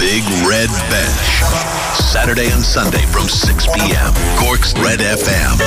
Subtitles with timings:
[0.00, 1.44] Big Red Bench.
[2.00, 4.14] Saturday and Sunday from 6 p.m.
[4.38, 5.60] Cork's Red FM.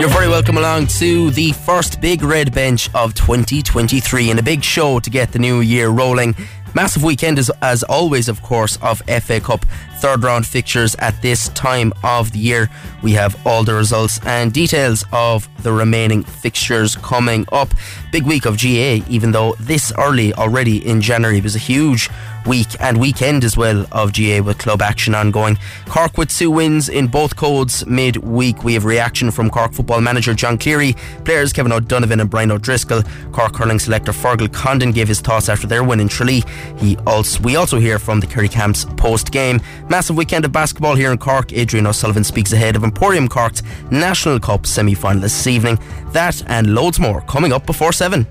[0.00, 4.64] You're very welcome along to the first Big Red Bench of 2023 and a big
[4.64, 6.34] show to get the new year rolling.
[6.74, 9.64] Massive weekend as, as always, of course, of FA Cup
[10.00, 12.70] third round fixtures at this time of the year.
[13.02, 17.68] We have all the results and details of the remaining fixtures coming up.
[18.12, 22.08] Big week of GAA, even though this early already in January was a huge
[22.46, 25.58] week and weekend as well of GAA with club action ongoing.
[25.86, 28.64] Cork with two wins in both codes mid-week.
[28.64, 33.02] We have reaction from Cork football manager John Cleary, players Kevin O'Donovan and Brian O'Driscoll.
[33.32, 36.42] Cork hurling selector Fergal Condon gave his thoughts after their win in Tralee.
[36.78, 39.60] He also we also hear from the Kerry Camps post game.
[39.88, 41.52] Massive weekend of basketball here in Cork.
[41.54, 45.78] Adrian O'Sullivan speaks ahead of Emporium Cork's National Cup semi-final this evening.
[46.12, 48.26] That and loads more coming up before seven.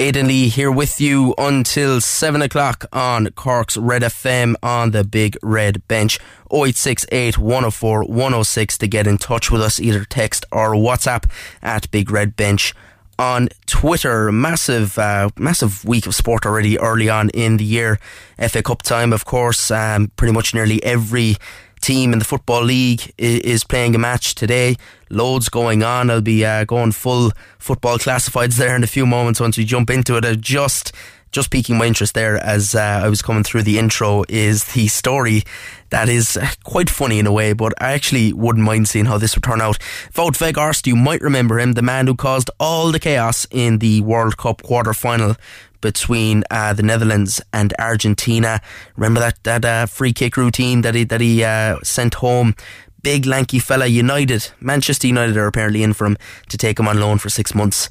[0.00, 5.36] Aidan Lee here with you until 7 o'clock on Cork's Red FM on the Big
[5.42, 6.20] Red Bench.
[6.52, 11.28] 0868 104 106 to get in touch with us, either text or WhatsApp
[11.62, 12.74] at Big Red Bench
[13.18, 14.30] on Twitter.
[14.32, 17.98] Massive, uh, massive week of sport already early on in the year.
[18.38, 19.70] FA Cup time, of course.
[19.70, 21.36] Um, pretty much nearly every
[21.80, 24.76] team in the Football League is playing a match today.
[25.10, 26.10] Loads going on.
[26.10, 29.90] I'll be uh, going full football classifieds there in a few moments once we jump
[29.90, 30.24] into it.
[30.24, 30.92] I just
[31.30, 34.88] just piquing my interest there as uh, I was coming through the intro is the
[34.88, 35.42] story
[35.90, 39.34] that is quite funny in a way, but I actually wouldn't mind seeing how this
[39.34, 39.78] would turn out.
[40.14, 44.00] Wout Weghorst, you might remember him, the man who caused all the chaos in the
[44.02, 45.36] World Cup quarter final
[45.80, 48.60] between uh, the Netherlands and Argentina.
[48.96, 52.54] Remember that that uh, free kick routine that he that he uh, sent home.
[53.00, 56.18] Big lanky fella, United, Manchester United are apparently in for him
[56.48, 57.88] to take him on loan for six months.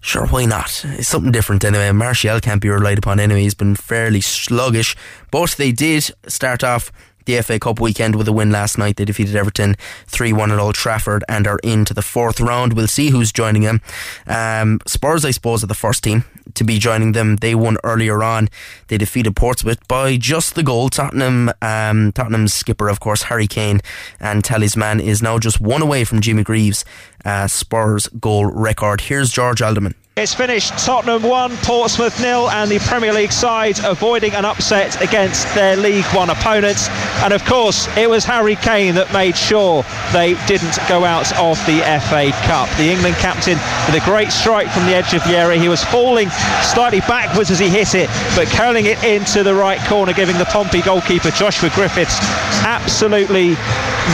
[0.00, 0.82] Sure, why not?
[0.84, 1.92] It's something different anyway.
[1.92, 3.42] Martial can't be relied upon anyway.
[3.42, 4.96] He's been fairly sluggish,
[5.30, 6.90] but they did start off
[7.26, 8.96] the FA Cup weekend with a win last night.
[8.96, 12.72] They defeated Everton 3 1 at Old Trafford and are into the fourth round.
[12.72, 13.82] We'll see who's joining them.
[14.26, 16.24] Um, Spurs, I suppose, are the first team
[16.54, 17.36] to be joining them.
[17.36, 18.48] They won earlier on.
[18.88, 20.88] They defeated Portsmouth by just the goal.
[20.88, 23.80] Tottenham, um, Tottenham's skipper, of course, Harry Kane,
[24.18, 26.84] and talisman is now just one away from Jimmy Greaves'
[27.24, 29.02] uh, Spurs goal record.
[29.02, 29.94] Here's George Alderman.
[30.20, 35.54] It's finished Tottenham 1, Portsmouth nil, and the Premier League side avoiding an upset against
[35.54, 36.90] their League One opponents.
[37.24, 39.82] And of course, it was Harry Kane that made sure
[40.12, 42.68] they didn't go out of the FA Cup.
[42.76, 45.58] The England captain with a great strike from the edge of the area.
[45.58, 46.28] He was falling
[46.60, 50.44] slightly backwards as he hit it, but curling it into the right corner, giving the
[50.44, 52.18] Pompey goalkeeper Joshua Griffiths
[52.60, 53.56] absolutely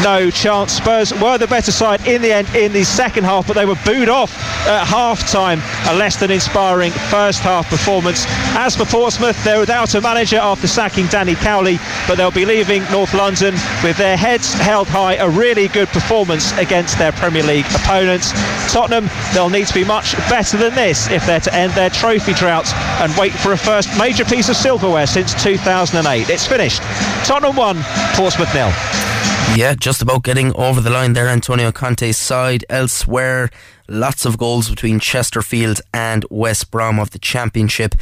[0.02, 0.72] no chance.
[0.74, 3.78] Spurs were the better side in the end in the second half, but they were
[3.84, 4.36] booed off
[4.66, 5.60] at half time.
[5.88, 8.24] A less than inspiring first half performance.
[8.56, 12.82] As for Portsmouth, they're without a manager after sacking Danny Cowley, but they'll be leaving
[12.90, 15.14] North London with their heads held high.
[15.14, 18.32] A really good performance against their Premier League opponents.
[18.72, 22.34] Tottenham, they'll need to be much better than this if they're to end their trophy
[22.34, 26.28] drought and wait for a first major piece of silverware since 2008.
[26.28, 26.82] It's finished.
[27.24, 27.76] Tottenham 1,
[28.14, 28.72] Portsmouth nil.
[29.54, 32.64] Yeah, just about getting over the line there, Antonio Conte's side.
[32.68, 33.48] Elsewhere,
[33.88, 37.94] lots of goals between Chesterfield and West Brom of the Championship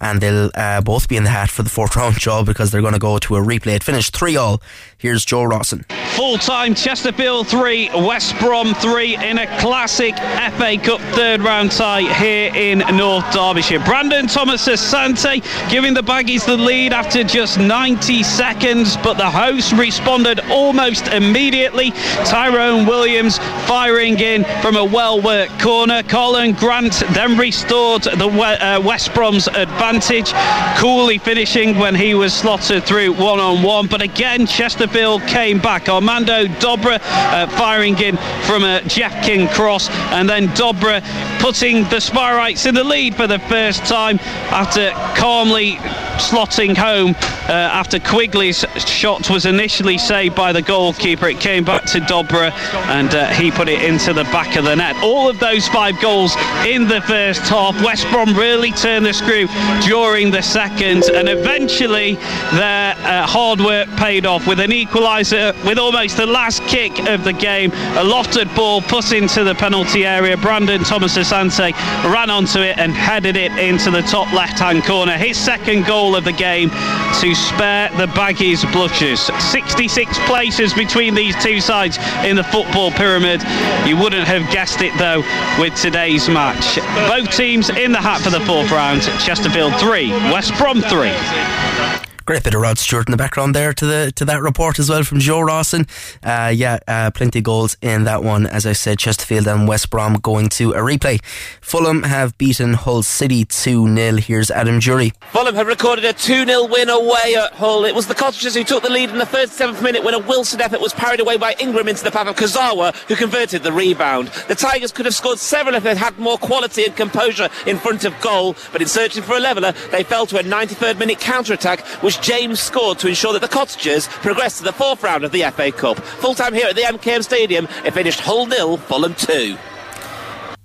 [0.00, 2.80] and they'll uh, both be in the hat for the fourth round job because they're
[2.80, 3.76] going to go to a replay.
[3.76, 4.62] It finished 3 all.
[4.98, 5.84] Here's Joe Rawson.
[6.14, 12.02] Full time Chesterfield 3, West Brom 3 in a classic FA Cup third round tie
[12.14, 13.80] here in North Derbyshire.
[13.80, 19.72] Brandon Thomas Asante giving the Baggies the lead after just 90 seconds, but the hosts
[19.72, 21.90] responded almost immediately.
[22.24, 26.02] Tyrone Williams firing in from a well worked corner.
[26.02, 30.32] Karlan Grant then restored the uh, West Brom's advantage advantage.
[30.78, 33.86] Cooley finishing when he was slotted through one on one.
[33.86, 35.88] But again, Chesterfield came back.
[35.88, 38.16] Armando Dobra uh, firing in
[38.46, 39.88] from a Jeff King cross.
[40.10, 41.02] And then Dobra
[41.40, 44.18] putting the Spireites in the lead for the first time
[44.50, 45.78] after calmly
[46.16, 47.14] slotting home
[47.48, 51.28] uh, after Quigley's shot was initially saved by the goalkeeper.
[51.28, 52.52] It came back to Dobra
[52.88, 54.96] and uh, he put it into the back of the net.
[55.02, 56.34] All of those five goals
[56.66, 57.80] in the first half.
[57.84, 59.46] West Brom really turned the screw
[59.82, 62.14] during the second, and eventually
[62.52, 67.24] their uh, hard work paid off with an equaliser with almost the last kick of
[67.24, 67.70] the game.
[67.70, 70.36] A lofted ball put into the penalty area.
[70.36, 71.72] Brandon Thomas Asante
[72.12, 75.16] ran onto it and headed it into the top left hand corner.
[75.16, 79.20] His second goal of the game to spare the Baggies blushes.
[79.50, 83.42] 66 places between these two sides in the football pyramid.
[83.86, 85.22] You wouldn't have guessed it though
[85.60, 86.76] with today's match.
[87.08, 89.02] Both teams in the hat for the fourth round.
[89.20, 92.05] Chesterfield 3, West Brom 3.
[92.26, 94.90] Great bit of Rod Stewart in the background there to the to that report as
[94.90, 95.86] well from Joe Rawson.
[96.24, 98.48] Uh, yeah, uh, plenty of goals in that one.
[98.48, 101.22] As I said, Chesterfield and West Brom going to a replay.
[101.60, 104.16] Fulham have beaten Hull City 2 0.
[104.16, 105.12] Here's Adam Jury.
[105.30, 107.84] Fulham have recorded a 2 0 win away at Hull.
[107.84, 110.60] It was the Cottagers who took the lead in the 37th minute when a Wilson
[110.60, 114.32] effort was parried away by Ingram into the path of Kurzawa, who converted the rebound.
[114.48, 118.04] The Tigers could have scored several if they'd had more quality and composure in front
[118.04, 121.52] of goal, but in searching for a leveller, they fell to a 93rd minute counter
[121.52, 125.32] attack, which James scored to ensure that the Cottagers progressed to the fourth round of
[125.32, 125.98] the FA Cup.
[125.98, 129.56] Full time here at the MKM Stadium, it finished Hull nil, Fulham 2.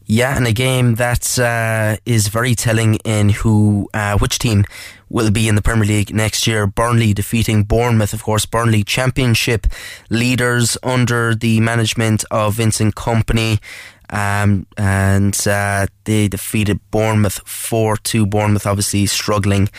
[0.06, 4.66] Yeah, and a game that uh, is very telling in who, uh, which team
[5.10, 6.68] will be in the Premier League next year.
[6.68, 8.46] Burnley defeating Bournemouth, of course.
[8.46, 9.68] Burnley Championship
[10.10, 13.62] leaders under the management of Vincent Kompany.
[14.10, 18.26] Um, and uh, they defeated Bournemouth 4 2.
[18.26, 19.70] Bournemouth obviously struggling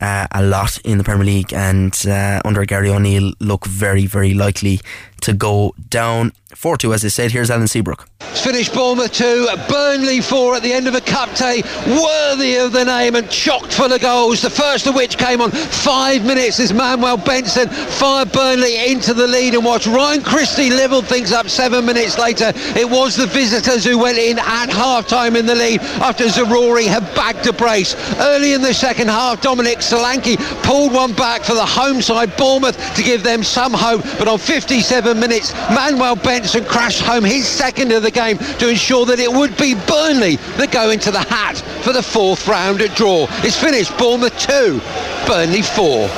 [0.00, 4.34] uh, a lot in the Premier League and uh, under Gary O'Neill look very, very
[4.34, 4.80] likely
[5.22, 6.32] to go down.
[6.54, 7.32] 4 2, as I said.
[7.32, 8.08] Here's Alan Seabrook.
[8.20, 12.72] It's finished Bournemouth 2, Burnley 4 at the end of a cup day, worthy of
[12.72, 14.42] the name and chocked full of goals.
[14.42, 19.26] The first of which came on five minutes as Manuel Benson fired Burnley into the
[19.26, 22.52] lead and watched Ryan Christie levelled things up seven minutes later.
[22.76, 26.86] It was the visitors who went in at half time in the lead after Zaroury
[26.86, 27.94] had bagged a brace.
[28.18, 32.76] Early in the second half, Dominic Solanke pulled one back for the home side, Bournemouth,
[32.94, 34.02] to give them some hope.
[34.18, 39.06] But on 57 minutes, Manuel Benson crashed home his second of the game to ensure
[39.06, 42.94] that it would be Burnley that go into the hat for the fourth round at
[42.96, 43.26] draw.
[43.38, 44.80] It's finished Bournemouth 2,
[45.26, 46.08] Burnley 4.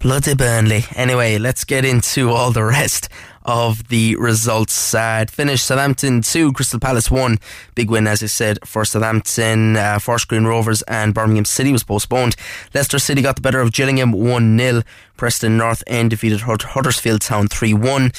[0.00, 0.84] Bloody Burnley.
[0.96, 3.08] Anyway, let's get into all the rest
[3.44, 4.94] of the results.
[4.94, 7.38] Uh, it finished Southampton 2, Crystal Palace 1.
[7.74, 9.76] Big win, as I said, for Southampton.
[9.76, 12.36] Uh, Forest Green Rovers and Birmingham City was postponed.
[12.74, 14.82] Leicester City got the better of Gillingham 1 0.
[15.16, 18.12] Preston North End defeated Huddersfield Town 3 1.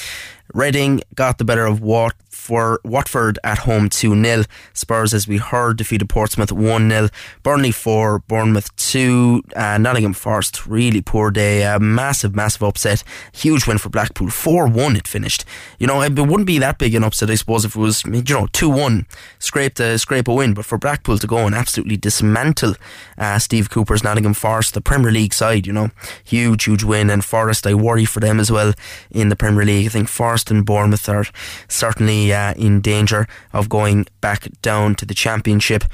[0.54, 2.14] Reading got the better of Wat
[2.46, 4.44] for Watford at home 2 0.
[4.72, 7.08] Spurs, as we heard, defeated Portsmouth 1 0.
[7.42, 9.42] Burnley 4, Bournemouth 2.
[9.56, 11.64] Uh, Nottingham Forest, really poor day.
[11.64, 13.02] Uh, massive, massive upset.
[13.32, 14.30] Huge win for Blackpool.
[14.30, 15.44] 4 1 it finished.
[15.80, 18.22] You know, it wouldn't be that big an upset, I suppose, if it was, you
[18.34, 19.06] know, 2 1.
[19.40, 20.54] Scraped a, scrape a win.
[20.54, 22.74] But for Blackpool to go and absolutely dismantle
[23.18, 25.90] uh, Steve Cooper's Nottingham Forest, the Premier League side, you know,
[26.22, 27.10] huge, huge win.
[27.10, 28.72] And Forest, I worry for them as well
[29.10, 29.86] in the Premier League.
[29.86, 31.26] I think Forest and Bournemouth are
[31.68, 35.84] certainly uh, in danger of going back down to the Championship.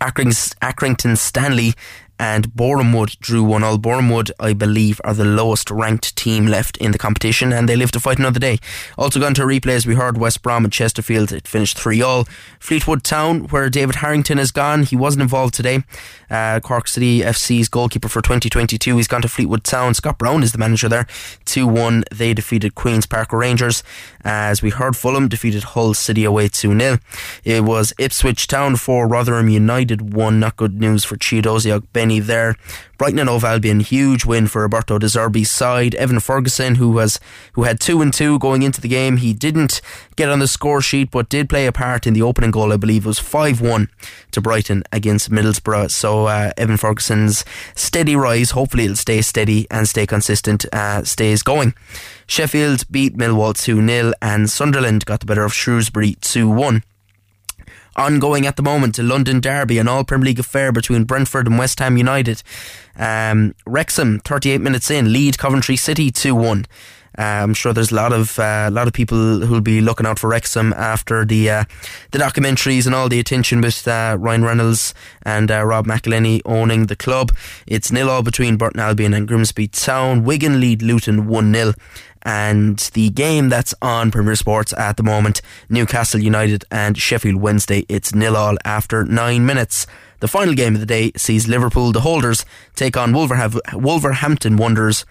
[0.00, 1.74] Accrington Stanley
[2.18, 3.78] and Borehamwood drew one all.
[3.78, 7.92] Borehamwood, I believe, are the lowest ranked team left in the competition, and they live
[7.92, 8.58] to fight another day.
[8.96, 11.32] Also gone to replays, we heard West Brom and Chesterfield.
[11.32, 12.26] It finished three all.
[12.58, 15.84] Fleetwood Town, where David Harrington has gone, he wasn't involved today.
[16.30, 19.94] Uh, Cork City FC's goalkeeper for 2022, he's gone to Fleetwood Town.
[19.94, 21.06] Scott Brown is the manager there.
[21.44, 23.82] Two one, they defeated Queens Park Rangers.
[24.24, 26.98] As we heard, Fulham defeated Hull City away 2 0.
[27.44, 30.40] It was Ipswich Town for Rotherham United 1.
[30.40, 31.72] Not good news for Chiedozie
[32.08, 32.56] Ogbene there.
[32.96, 35.94] Brighton and Hove Albion, huge win for Roberto De Zerbi's side.
[35.94, 37.20] Evan Ferguson, who was
[37.52, 39.80] who had two and two going into the game, he didn't
[40.16, 42.72] get on the score sheet, but did play a part in the opening goal.
[42.72, 43.88] I believe was five one
[44.32, 45.92] to Brighton against Middlesbrough.
[45.92, 47.44] So uh, Evan Ferguson's
[47.76, 51.74] steady rise, hopefully it'll stay steady and stay consistent, uh, stays going.
[52.26, 56.82] Sheffield beat Millwall 2 0 and Sunderland got the better of Shrewsbury 2 1
[57.98, 61.58] ongoing at the moment, a London derby, an all Premier League affair between Brentford and
[61.58, 62.42] West Ham United.
[62.96, 66.66] Um, Wrexham, 38 minutes in, lead Coventry City 2 1.
[67.18, 70.06] Uh, I'm sure there's a lot of uh, a lot of people who'll be looking
[70.06, 71.64] out for Wrexham after the uh,
[72.12, 76.86] the documentaries and all the attention with uh, Ryan Reynolds and uh, Rob McElhenney owning
[76.86, 77.32] the club.
[77.66, 80.22] It's nil all between Burton Albion and Grimsby Town.
[80.22, 81.72] Wigan lead Luton one 0
[82.22, 87.84] and the game that's on Premier Sports at the moment, Newcastle United and Sheffield Wednesday,
[87.88, 89.86] it's nil all after nine minutes.
[90.20, 92.44] The final game of the day sees Liverpool, the holders,
[92.74, 95.06] take on Wolverhampton Wanderers.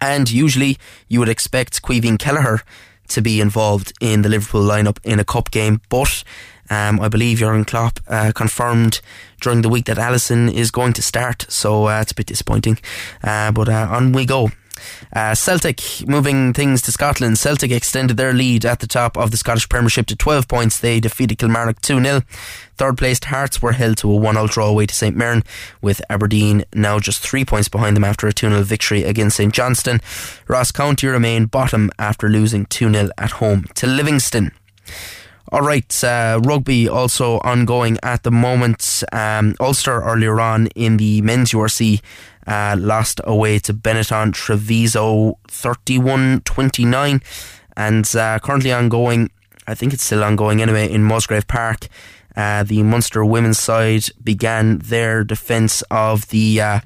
[0.00, 2.60] And usually you would expect Caoimhín Kelleher
[3.08, 6.24] to be involved in the Liverpool lineup in a cup game, but
[6.70, 9.00] um, I believe Jurgen Klopp uh, confirmed
[9.40, 12.78] during the week that Alisson is going to start, so uh, it's a bit disappointing.
[13.22, 14.50] Uh, but uh, on we go.
[15.12, 17.38] Uh, Celtic moving things to Scotland.
[17.38, 20.78] Celtic extended their lead at the top of the Scottish Premiership to 12 points.
[20.78, 22.22] They defeated Kilmarnock 2 0.
[22.76, 25.42] Third placed Hearts were held to a 1 0 draw away to St Mirren,
[25.80, 29.52] with Aberdeen now just three points behind them after a 2 0 victory against St
[29.52, 30.00] Johnstone.
[30.48, 34.52] Ross County remain bottom after losing 2 0 at home to Livingston.
[35.52, 39.04] All right, uh, rugby also ongoing at the moment.
[39.12, 42.02] Um, Ulster earlier on in the men's URC
[42.48, 47.22] uh, lost away to Benetton Treviso 31 29.
[47.76, 49.30] And uh, currently ongoing,
[49.68, 51.86] I think it's still ongoing anyway, in Musgrave Park.
[52.34, 56.80] Uh, the Munster women's side began their defence of the uh,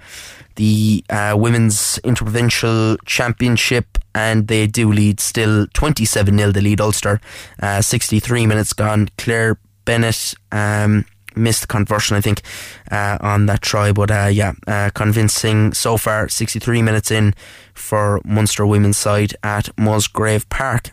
[0.60, 7.18] the uh, women's interprovincial championship and they do lead still 27 0 the lead Ulster.
[7.62, 9.08] Uh, 63 minutes gone.
[9.16, 12.42] Claire Bennett um, missed the conversion, I think,
[12.90, 16.28] uh, on that try, but uh, yeah, uh, convincing so far.
[16.28, 17.32] 63 minutes in
[17.72, 20.90] for Munster women's side at Musgrave Park.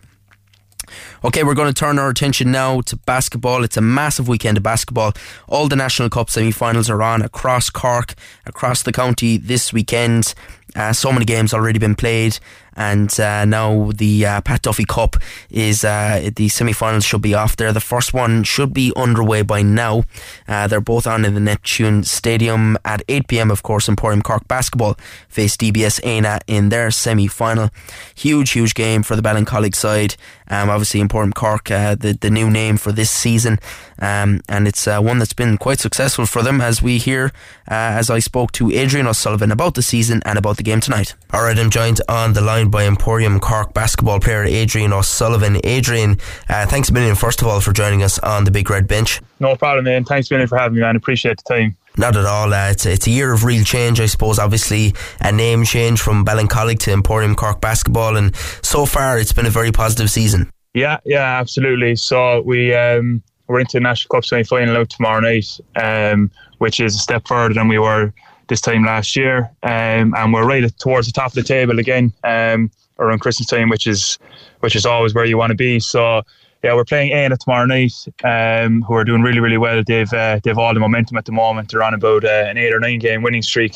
[1.24, 3.63] Okay, we're going to turn our attention now to basketball.
[3.63, 5.13] It's a massive weekend of basketball.
[5.48, 8.13] All the National Cup semi finals are on across Cork,
[8.46, 10.34] across the county this weekend.
[10.75, 12.39] Uh, so many games already been played,
[12.77, 15.17] and uh, now the uh, Pat Duffy Cup
[15.50, 17.74] is uh, the semi-finals should be off there.
[17.74, 20.03] The first one should be underway by now.
[20.48, 23.51] Uh, they're both on in the Neptune Stadium at 8 p.m.
[23.51, 24.96] Of course, Emporium Cork basketball
[25.27, 27.72] face DBS Éanna in their semi-final.
[28.15, 30.15] Huge, huge game for the Ballincollig side.
[30.50, 33.60] Um, obviously, Emporium Cork, uh, the the new name for this season,
[34.00, 36.62] um, and it's one that's been quite successful for them.
[36.62, 37.34] As we hear,
[37.67, 41.15] as I spoke to Adrian O'Sullivan about the season and about the game tonight.
[41.34, 45.60] All right, I'm joined on the line by Emporium Cork basketball player Adrian O'Sullivan.
[45.64, 46.18] Adrian,
[46.50, 49.22] uh, thanks a million, first of all, for joining us on the Big Red Bench.
[49.40, 50.04] No problem, man.
[50.04, 50.96] Thanks a million for having me, man.
[50.96, 51.78] Appreciate the time.
[51.98, 52.54] Not at all.
[52.54, 54.38] Uh, it's, a, it's a year of real change, I suppose.
[54.38, 59.48] Obviously, a name change from Ballincollig to Emporium Cork basketball, and so far it's been
[59.48, 60.52] a very positive season.
[60.74, 61.96] Yeah, yeah, absolutely.
[61.96, 66.80] So we um, we're into the National Cup semi final out tomorrow night, um, which
[66.80, 68.14] is a step further than we were
[68.48, 72.13] this time last year, um, and we're right towards the top of the table again
[72.24, 74.18] um, around Christmas time, which is
[74.60, 75.80] which is always where you want to be.
[75.80, 76.24] So
[76.63, 79.84] yeah, we're playing Éanna tomorrow night, um, who are doing really really well.
[79.86, 81.72] They've uh, they've all the momentum at the moment.
[81.72, 83.75] They're on about uh, an eight or nine game winning streak.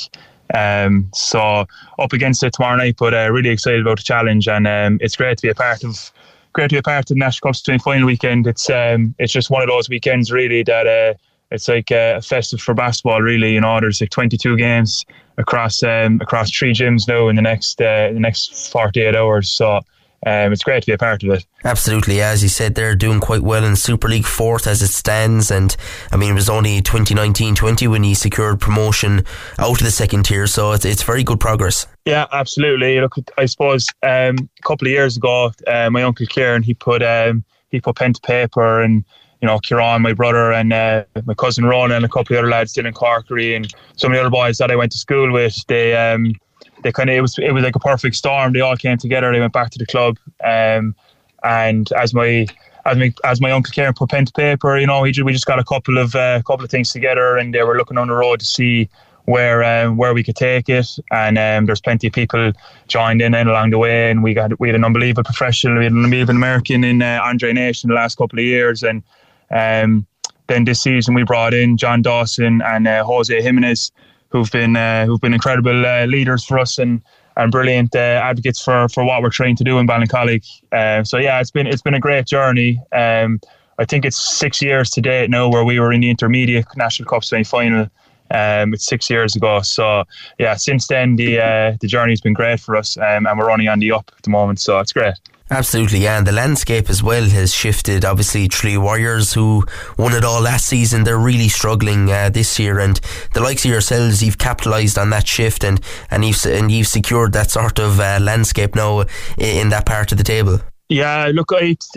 [0.54, 1.66] Um, so
[2.00, 5.16] up against it tomorrow night, but uh, really excited about the challenge, and um, it's
[5.16, 6.12] great to be a part of.
[6.54, 8.46] Great to be a part of the National Cup semi final weekend.
[8.46, 11.14] It's um, it's just one of those weekends really that uh,
[11.52, 13.54] it's like a festive for basketball, really.
[13.54, 15.06] You know, there's like 22 games
[15.38, 19.50] across um, across three gyms now in the next uh, the next 48 hours.
[19.50, 19.82] So.
[20.24, 21.48] Um, it's great to be a part of it.
[21.64, 25.50] Absolutely, as you said, they're doing quite well in Super League fourth as it stands,
[25.50, 25.76] and
[26.12, 29.26] I mean it was only 2019-20 when he secured promotion
[29.58, 31.88] out of the second tier, so it's it's very good progress.
[32.06, 33.02] Yeah, absolutely.
[33.02, 37.02] Look, I suppose um, a couple of years ago, uh, my uncle Kieran he put
[37.02, 39.04] um, he put pen to paper and
[39.42, 42.50] you know, Kieran, my brother, and uh, my cousin Ron, and a couple of other
[42.50, 45.56] lads in Corkery, and some of the other boys that I went to school with.
[45.68, 46.36] They um,
[46.84, 48.54] they kind of it was it was like a perfect storm.
[48.54, 49.32] They all came together.
[49.32, 50.96] They went back to the club, um,
[51.44, 52.46] and as my
[52.86, 55.34] as my as my uncle Kieran put pen to paper, you know, we just, we
[55.34, 58.08] just got a couple of uh, couple of things together, and they were looking on
[58.08, 58.90] the road to see
[59.26, 60.88] where um, where we could take it.
[61.12, 62.52] And um, there's plenty of people
[62.88, 65.86] joined in and along the way, and we got we had an unbelievable professional, we
[65.86, 69.02] had an unbelievable American in uh, Andre Nation the last couple of years, and
[69.52, 70.06] um,
[70.48, 73.92] then this season we brought in John Dawson and uh, Jose Jimenez,
[74.30, 77.02] who've been uh, who've been incredible uh, leaders for us and
[77.38, 80.46] and brilliant uh, advocates for for what we're trying to do in Ballincollig.
[80.72, 82.80] Uh, so yeah, it's been it's been a great journey.
[82.92, 83.40] Um,
[83.80, 87.10] I think it's six years to date now where we were in the intermediate national
[87.10, 87.88] cup semi final.
[88.30, 89.62] Um, it's six years ago.
[89.62, 90.04] So
[90.40, 93.68] yeah, since then the uh, the journey's been great for us, um, and we're running
[93.68, 94.60] on the up at the moment.
[94.60, 95.16] So it's great.
[95.52, 96.18] Absolutely, yeah.
[96.18, 98.06] And the landscape as well has shifted.
[98.06, 99.66] Obviously, Tralee Warriors, who
[99.98, 102.80] won it all last season, they're really struggling uh, this year.
[102.80, 103.02] And
[103.34, 107.34] the likes of yourselves, you've capitalised on that shift and, and, you've, and you've secured
[107.34, 109.04] that sort of uh, landscape now
[109.38, 110.62] in that part of the table.
[110.88, 111.92] Yeah, look, it's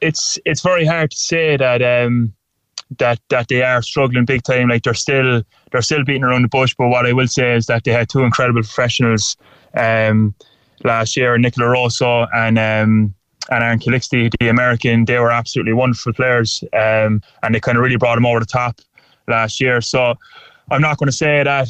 [0.00, 2.32] it's it's very hard to say that um,
[2.98, 4.68] that that they are struggling big time.
[4.68, 5.42] Like they're still
[5.72, 6.74] they're still beating around the bush.
[6.76, 9.36] But what I will say is that they had two incredible professionals.
[9.74, 10.34] Um,
[10.84, 13.14] last year, Nicola Rosso and um,
[13.50, 17.84] and Aaron Calixte, the American, they were absolutely wonderful players, um, and they kind of
[17.84, 18.80] really brought them over the top
[19.28, 19.80] last year.
[19.82, 20.14] So
[20.70, 21.68] I'm not going to say that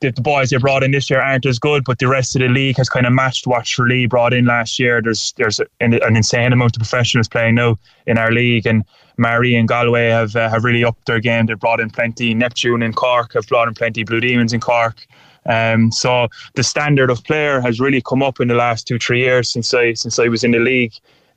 [0.00, 2.48] the boys they brought in this year aren't as good, but the rest of the
[2.48, 5.02] league has kind of matched what Tralee brought in last year.
[5.02, 8.84] There's there's an, an, insane amount of professionals playing now in our league, and
[9.18, 11.46] Maree and Galway have uh, have really upped their game.
[11.46, 12.32] They've brought in plenty.
[12.32, 14.04] Neptune in Cork have brought in plenty.
[14.04, 15.04] Blue Demons in Cork.
[15.48, 19.20] Um, so the standard of player has really come up in the last two three
[19.20, 20.92] years since I since I was in the league.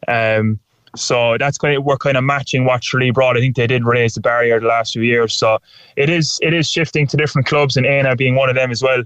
[0.08, 0.60] Um,
[0.96, 3.38] so that's kind of we're kind of matching what Tralee brought.
[3.38, 5.34] I think they did raise the barrier the last few years.
[5.34, 5.60] So
[5.96, 8.84] it is it is shifting to different clubs and Éanna being one of them as
[8.84, 9.04] well.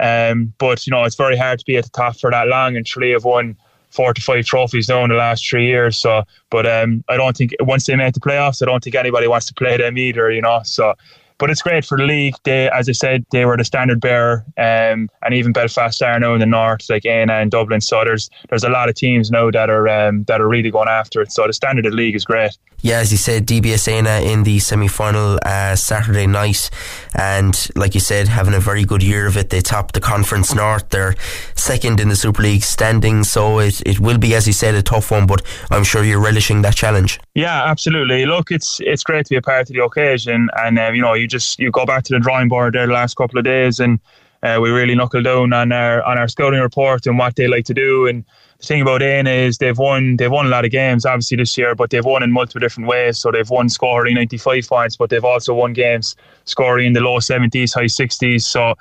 [0.00, 2.76] Um, but you know it's very hard to be at the top for that long,
[2.76, 3.56] and Tralee have won
[3.90, 5.96] four to five trophies now in the last three years.
[5.96, 9.28] So, but um, I don't think once they make the playoffs, I don't think anybody
[9.28, 10.30] wants to play them either.
[10.30, 10.94] You know, so
[11.38, 12.34] but it's great for the league.
[12.44, 16.34] They, as I said, they were the standard bearer, um, and even Belfast are now
[16.34, 17.80] in the north, like Éanna and Dublin.
[17.80, 20.88] So there's there's a lot of teams now that are um, that are really going
[20.88, 21.32] after it.
[21.32, 22.56] So the standard of the league is great.
[22.84, 26.68] Yeah, as you said, DBS Éanna in the semi final uh, Saturday night,
[27.14, 29.48] and like you said, having a very good year of it.
[29.48, 30.90] They topped the Conference North.
[30.90, 31.14] They're
[31.54, 34.82] second in the Super League standing, so it, it will be, as you said, a
[34.82, 35.26] tough one.
[35.26, 37.18] But I'm sure you're relishing that challenge.
[37.34, 38.26] Yeah, absolutely.
[38.26, 41.14] Look, it's it's great to be a part of the occasion, and um, you know,
[41.14, 43.78] you just you go back to the drawing board there the last couple of days,
[43.78, 43.98] and
[44.42, 47.64] uh, we really knuckled down on our on our scouting report and what they like
[47.66, 48.06] to do.
[48.06, 48.24] And
[48.60, 51.56] the thing about Éanna is they've won they've won a lot of games obviously this
[51.56, 53.18] year, but they've won in multiple different ways.
[53.18, 56.14] So they've won scoring 95 points, but they've also won games
[56.44, 58.42] scoring in the low 70s, high 60s.
[58.42, 58.74] So.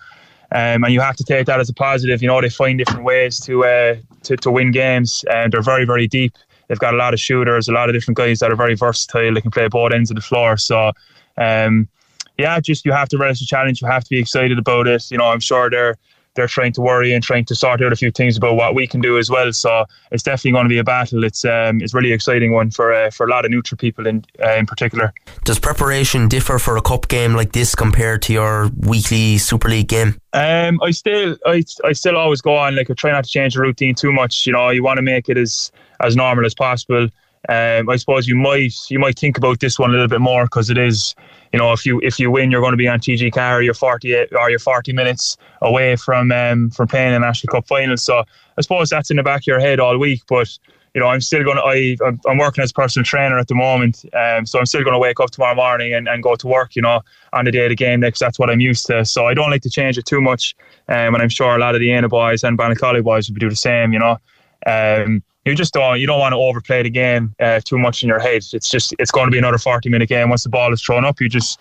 [0.56, 2.22] Um, and you have to take that as a positive.
[2.22, 5.84] You know, they find different ways to uh, to, to win games, and they're very,
[5.84, 6.36] very deep.
[6.68, 9.34] They've got a lot of shooters, a lot of different guys that are very versatile.
[9.34, 10.58] They can play both ends of the floor.
[10.58, 10.92] So,
[11.38, 11.88] um,
[12.38, 13.82] yeah, just you have to relish the challenge.
[13.82, 15.10] You have to be excited about it.
[15.12, 15.98] You know, I'm sure they're
[16.36, 18.88] they're trying to worry and trying to sort out a few things about what we
[18.88, 19.54] can do as well.
[19.54, 21.24] So it's definitely going to be a battle.
[21.24, 24.25] It's um, it's really exciting one for uh, for a lot of neutral people in
[24.44, 25.13] uh, in particular.
[25.44, 29.88] Does preparation differ for a cup game like this compared to your weekly Super League
[29.88, 30.20] game?
[30.34, 33.54] Um, I still I, I still always go on like I try not to change
[33.54, 34.48] the routine too much.
[34.48, 37.10] You know, you want to make it as as normal as possible.
[37.50, 40.46] Um, I suppose you might you might think about this one a little bit more
[40.46, 41.13] because it is,
[41.53, 44.29] you know, if you if you win, you're going to be on TG4, you're 48
[44.36, 47.95] or you're 40 minutes away from um, from playing a National Cup final.
[47.95, 48.24] So
[48.57, 50.24] I suppose that's in the back of your head all week.
[50.27, 50.50] But
[50.95, 51.95] you know, I'm still going to I
[52.27, 55.00] I'm working as a personal trainer at the moment, um, so I'm still going to
[55.00, 56.75] wake up tomorrow morning and, and go to work.
[56.75, 57.01] You know,
[57.33, 58.19] on the day of the game next.
[58.19, 59.05] That's what I'm used to.
[59.05, 60.55] So I don't like to change it too much.
[60.88, 63.50] Um, and I'm sure a lot of the Éanna boys and Ballincollig boys would do
[63.50, 63.93] the same.
[63.93, 64.17] You know.
[64.65, 68.10] Um, you just don't you don't want to overplay the game uh, too much in
[68.10, 68.44] your head.
[68.54, 70.30] It's just it's going to be another forty minute game.
[70.30, 71.60] Once the ball is thrown up, you just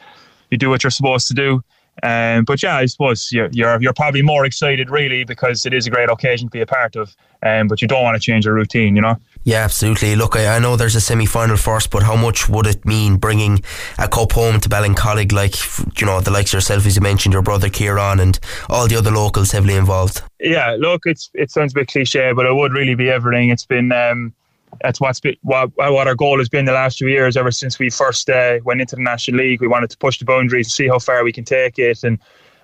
[0.51, 1.63] you do what you're supposed to do.
[2.03, 5.87] Um, but yeah, I suppose you're, you're you're probably more excited really because it is
[5.87, 7.15] a great occasion to be a part of.
[7.43, 9.17] Um, but you don't want to change your routine, you know.
[9.45, 10.15] Yeah, absolutely.
[10.15, 13.17] Look, I, I know there's a semi final first, but how much would it mean
[13.17, 13.63] bringing
[13.99, 15.57] a cup home to Ballincollig, like
[16.01, 18.97] you know the likes of yourself, as you mentioned, your brother Kieran, and all the
[18.97, 20.23] other locals heavily involved?
[20.39, 23.51] Yeah, look, it's it sounds a bit cliche, but it would really be everything.
[23.51, 23.91] It's been.
[23.93, 24.35] Um,
[24.81, 27.37] that's what's been, what, what our goal has been the last few years.
[27.37, 30.25] Ever since we first uh, went into the National League, we wanted to push the
[30.25, 32.19] boundaries, and see how far we can take it, and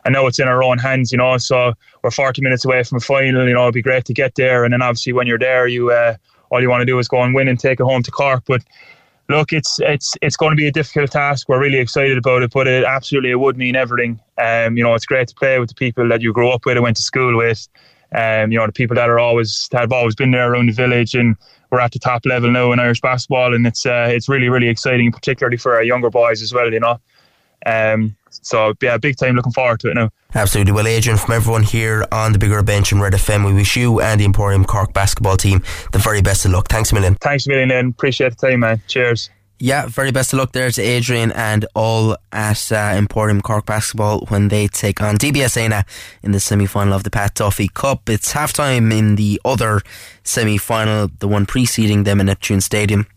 [0.06, 1.36] I know it's in our own hands, you know.
[1.38, 3.46] So we're 40 minutes away from a final.
[3.46, 5.90] You know, it'd be great to get there, and then obviously when you're there, you
[5.90, 6.14] uh,
[6.50, 8.44] all you want to do is go and win and take it home to Cork.
[8.46, 8.62] But
[9.28, 11.48] look, it's it's it's going to be a difficult task.
[11.48, 14.20] We're really excited about it, but it absolutely it would mean everything.
[14.38, 16.76] Um, you know, it's great to play with the people that you grew up with
[16.76, 17.68] and went to school with.
[18.12, 20.72] Um, you know, the people that are always that have always been there around the
[20.72, 21.37] village and
[21.70, 24.68] we're at the top level now in Irish basketball and it's uh, it's really, really
[24.68, 26.98] exciting, particularly for our younger boys as well, you know.
[27.66, 30.11] Um, so yeah, big time looking forward to it now.
[30.35, 30.72] Absolutely.
[30.72, 33.77] Well, Adrian, from everyone here on the Big Red Bench in Red FM, we wish
[33.77, 36.68] you and the Emporium Cork basketball team the very best of luck.
[36.68, 37.14] Thanks a million.
[37.16, 38.83] Thanks a million, and appreciate the time, man.
[38.88, 39.31] Cheers.
[39.61, 44.20] Yeah, very best of luck there to Adrian and all at uh, Emporium Cork Basketball
[44.29, 45.85] when they take on DBS Éanna
[46.22, 48.09] in the semi final of the Pat Duffy Cup.
[48.09, 49.81] It's half time in the other
[50.22, 53.09] semi final, the one preceding them in Neptune Stadium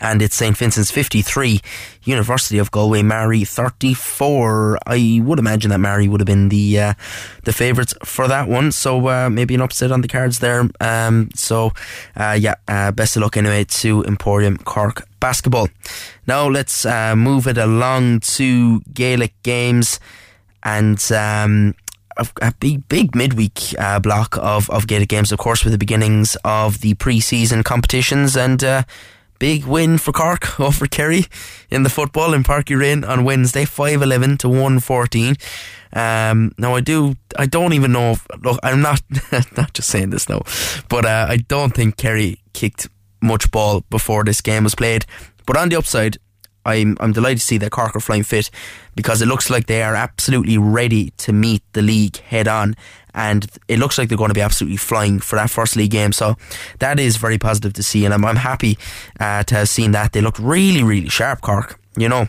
[0.00, 1.60] and it's St Vincent's 53,
[2.04, 4.78] University of Galway Maree 34.
[4.86, 6.94] I would imagine that Maree would have been the uh,
[7.44, 10.68] the favourites for that one, so uh, maybe an upset on the cards there.
[10.80, 11.72] Um, so
[12.16, 15.68] uh, yeah, uh, best of luck anyway to Emporium Cork Basketball.
[16.26, 20.00] Now let's uh, move it along to Gaelic games
[20.62, 21.00] and.
[21.12, 21.74] Um,
[22.42, 26.36] a big, big midweek uh, block of, of Gaelic games, of course, with the beginnings
[26.44, 28.82] of the pre-season competitions, and uh,
[29.38, 31.26] Big win for Cork over Kerry
[31.70, 35.36] in the football in Uí Rinn on Wednesday, 5-11 to 114.
[35.92, 38.12] Um, now I do, I don't even know.
[38.12, 39.00] If, look, I'm not,
[39.56, 40.42] not just saying this now,
[40.88, 42.88] but uh, I don't think Kerry kicked
[43.20, 45.06] much ball before this game was played.
[45.46, 46.18] But on the upside,
[46.64, 48.50] I'm I'm delighted to see that Cork are flying fit
[48.94, 52.74] because it looks like they are absolutely ready to meet the league head on
[53.18, 56.12] and it looks like they're going to be absolutely flying for that first league game.
[56.12, 56.36] So
[56.78, 58.78] that is very positive to see, and I'm, I'm happy
[59.18, 60.12] uh, to have seen that.
[60.12, 61.80] They look really, really sharp, Cork.
[61.96, 62.28] You know,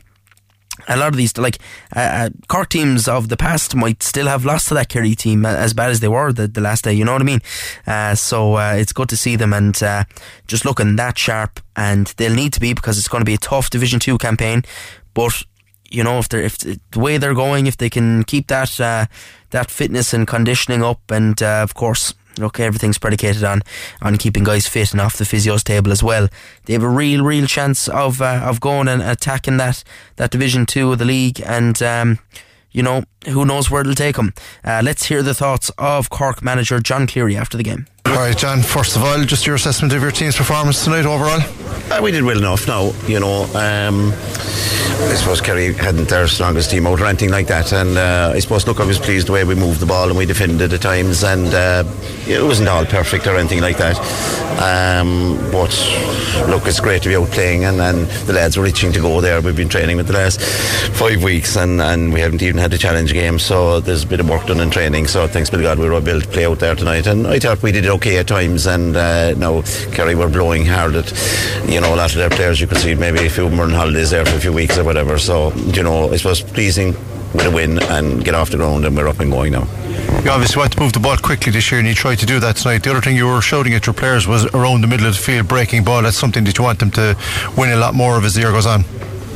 [0.88, 1.60] a lot of these like
[1.96, 5.46] uh, uh, Cork teams of the past might still have lost to that Kerry team
[5.46, 6.94] as bad as they were the, the last day.
[6.94, 7.42] You know what I mean?
[7.86, 10.06] Uh, so uh, it's good to see them and uh,
[10.48, 11.60] just looking that sharp.
[11.76, 14.64] And they'll need to be because it's going to be a tough Division Two campaign.
[15.14, 15.44] But
[15.92, 19.06] you know, if they're if the way they're going, if they can keep that uh,
[19.52, 23.62] that fitness and conditioning up, and uh, of course look, everything's predicated on
[24.02, 26.30] on keeping guys fit and off the physios table as well.
[26.66, 29.84] They have a real, real chance of uh, of going and attacking that
[30.16, 32.20] that Division Two of the league, and um,
[32.72, 34.34] you know who knows where it'll take them.
[34.64, 37.88] Uh, let's hear the thoughts of Cork manager John Cleary after the game.
[38.10, 38.62] All right, John.
[38.64, 41.42] First of all, just your assessment of your team's performance tonight overall.
[41.92, 42.68] Uh, we did well enough.
[42.68, 43.44] Now, you know.
[43.54, 44.14] Um,
[45.02, 47.72] I suppose Kerry hadn't their strongest team out or anything like that.
[47.72, 50.18] And uh, I suppose, look, I was pleased the way we moved the ball and
[50.18, 51.24] we defended at times.
[51.24, 51.86] And uh,
[52.28, 53.98] it wasn't all perfect or anything like that.
[54.60, 55.72] Um, but
[56.50, 59.22] look, it's great to be out playing, and, and the lads were itching to go
[59.22, 59.40] there.
[59.42, 62.78] We've been training with the last five weeks, and, and we haven't even had a
[62.78, 63.40] challenge game.
[63.40, 65.08] So there's a bit of work done in training.
[65.08, 67.08] So thanks be to God, we were able to play out there tonight.
[67.08, 68.66] And I thought we did okay at times.
[68.66, 71.12] And uh, now Kerry were blowing hard at,
[71.70, 72.60] you know, a lot of their players.
[72.60, 74.84] You could see maybe a few were on holidays there for a few weeks or
[74.84, 75.18] whatever.
[75.18, 76.96] So, you know, it was pleasing
[77.34, 79.68] with a win and get off the ground, and we're up and going now.
[80.24, 82.40] You obviously want to move the ball quickly this year, and you tried to do
[82.40, 82.84] that tonight.
[82.84, 85.20] The other thing you were shouting at your players was around the middle of the
[85.20, 86.02] field, breaking ball.
[86.02, 87.16] That's something that you want them to
[87.56, 88.84] win a lot more of as the year goes on.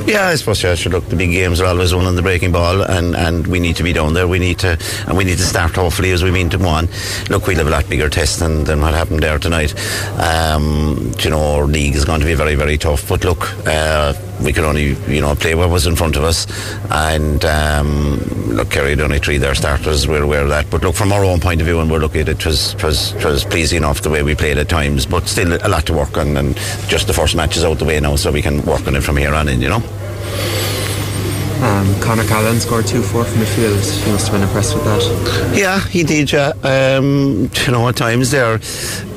[0.05, 0.75] Yeah, I suppose yeah.
[0.75, 3.59] Sure, look, the big games are always won on the breaking ball, and, and we
[3.59, 4.27] need to be down there.
[4.27, 6.89] We need to, and we need to start hopefully as we mean to go on.
[7.29, 9.73] Look, we'll have a lot bigger test than, than what happened there tonight.
[10.19, 13.07] Um, you know, our league is going to be very, very tough.
[13.07, 14.13] But look, uh,
[14.43, 16.45] we could only, you know, play what was in front of us.
[16.91, 20.08] And um, look, Kerry had only three their starters.
[20.08, 20.69] We're aware of that.
[20.69, 23.13] But look, from our own point of view, and we're looking at it, was, was,
[23.23, 25.06] was pleasing enough the way we played at times.
[25.06, 26.56] But still a lot to work on, and
[26.88, 29.01] just the first match is out the way now, so we can work on it
[29.01, 29.62] from here on in.
[29.62, 30.02] You know.
[31.63, 34.06] Um, Conor Callan scored 2 4 from midfield.
[34.06, 35.54] You must have been impressed with that.
[35.56, 36.30] Yeah, he did.
[36.30, 36.52] Yeah.
[36.62, 38.60] Um, you know, at times there,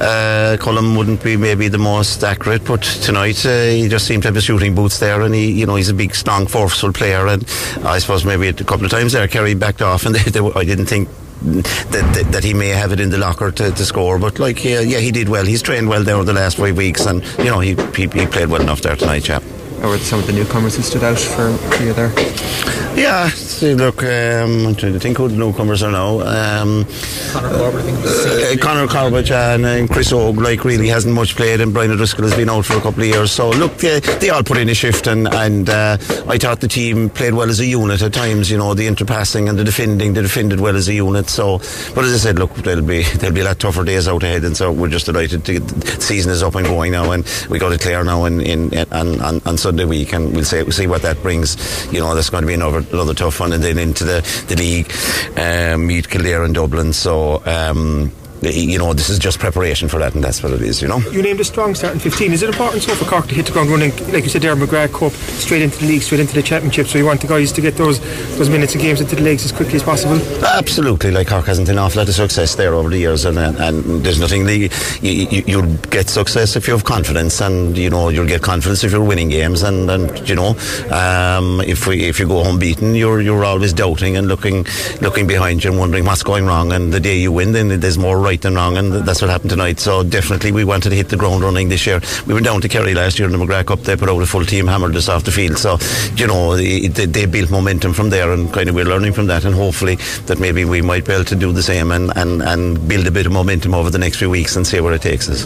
[0.00, 4.28] uh, Colin wouldn't be maybe the most accurate, but tonight uh, he just seemed to
[4.28, 7.26] have his shooting boots there, and he, you know, he's a big, strong, forceful player.
[7.26, 7.42] And
[7.84, 10.62] I suppose maybe a couple of times there, Kerry backed off, and they, they, I
[10.62, 11.08] didn't think
[11.42, 14.20] that, that, that, he may have it in the locker to, to score.
[14.20, 15.44] But like, yeah, yeah, he did well.
[15.44, 18.26] He's trained well there over the last five weeks, and you know, he he, he
[18.26, 19.42] played well enough there tonight, chap.
[19.42, 19.55] Yeah.
[19.82, 22.85] Or some of the newcomers who stood out for, for you there?
[22.96, 26.20] Yeah, see, look, um, I'm trying to think who the newcomers are now.
[26.20, 26.86] Um,
[27.30, 28.58] Conor Corbett, I think.
[28.58, 32.24] Uh, Conor Corbett and uh, Chris Og, like, really hasn't much played, and Brian O'Driscoll
[32.24, 33.30] has been out for a couple of years.
[33.30, 36.68] So, look, they, they all put in a shift, and, and uh, I thought the
[36.68, 40.14] team played well as a unit at times, you know, the interpassing and the defending,
[40.14, 41.28] they defended well as a unit.
[41.28, 41.58] So,
[41.94, 44.44] but as I said, look, there'll be, there'll be a lot tougher days out ahead,
[44.44, 47.30] and so we're just delighted to get, the season is up and going now, and
[47.50, 50.44] we got to Clare now in, in, in on, on, on Sunday week, and we'll
[50.44, 51.58] see, we'll see what that brings.
[51.92, 54.56] You know, there's going to be another, another tough one, and then into the, the
[54.56, 54.92] league,
[55.38, 56.92] um, meet Kildare and Dublin.
[56.92, 58.12] So, um,
[58.52, 60.98] you know, this is just preparation for that, and that's what it is, you know.
[61.10, 62.32] You named a strong start in 15.
[62.32, 64.54] Is it important so for Cork to hit the ground running, like you said there,
[64.56, 66.86] McGrath Cup, straight into the league, straight into the championship?
[66.86, 68.00] So you want the guys to get those
[68.38, 70.16] those minutes of games into the legs as quickly as possible?
[70.44, 71.10] Absolutely.
[71.10, 74.20] Like Cork hasn't an awful lot of success there over the years, and and there's
[74.20, 74.46] nothing.
[74.46, 78.42] The, you, you, you'll get success if you have confidence, and you know you'll get
[78.42, 80.56] confidence if you're winning games, and, and you know
[80.90, 84.66] um, if we if you go home beaten, you're you're always doubting and looking
[85.00, 86.72] looking behind you and wondering what's going wrong.
[86.72, 89.50] And the day you win, then there's more right than wrong, and that's what happened
[89.50, 89.80] tonight.
[89.80, 92.00] So definitely, we wanted to hit the ground running this year.
[92.26, 93.80] We went down to Kerry last year in the McGrath Cup.
[93.80, 95.58] They put out a full team, hammered us off the field.
[95.58, 95.78] So
[96.16, 99.44] you know, they, they built momentum from there, and kind of we're learning from that,
[99.44, 99.96] and hopefully
[100.26, 103.10] that maybe we might be able to do the same and, and, and build a
[103.10, 105.42] bit of momentum over the next few weeks and see where it takes us.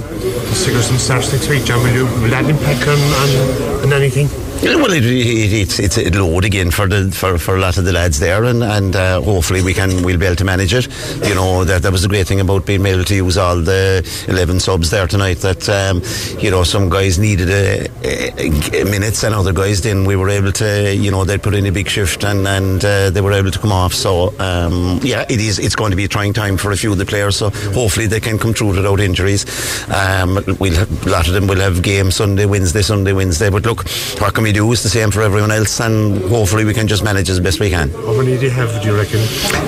[0.56, 1.82] Sigerson starts next week, John.
[1.82, 4.49] Will, you, will that impact on, on, on anything?
[4.62, 7.86] Well, it, it, it's it's a load again for the for, for a lot of
[7.86, 10.86] the lads there, and and uh, hopefully we can we'll be able to manage it.
[11.26, 14.06] You know that that was the great thing about being able to use all the
[14.28, 15.38] eleven subs there tonight.
[15.38, 16.02] That um,
[16.42, 20.28] you know some guys needed a, a, a minutes, and other guys then we were
[20.28, 23.32] able to you know they put in a big shift and and uh, they were
[23.32, 23.94] able to come off.
[23.94, 26.92] So um, yeah, it is it's going to be a trying time for a few
[26.92, 27.36] of the players.
[27.36, 29.46] So hopefully they can come through without injuries.
[29.88, 33.48] Um, we'll have, a lot of them will have games Sunday, Wednesday, Sunday, Wednesday.
[33.48, 33.88] But look,
[34.20, 34.70] what can we do?
[34.72, 37.70] is the same for everyone else, and hopefully we can just manage as best we
[37.70, 37.90] can.
[37.90, 38.82] How many do you have?
[38.82, 39.20] Do you reckon?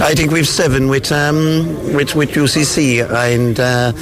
[0.03, 3.92] I think we've seven with um, with, with UCC, and uh,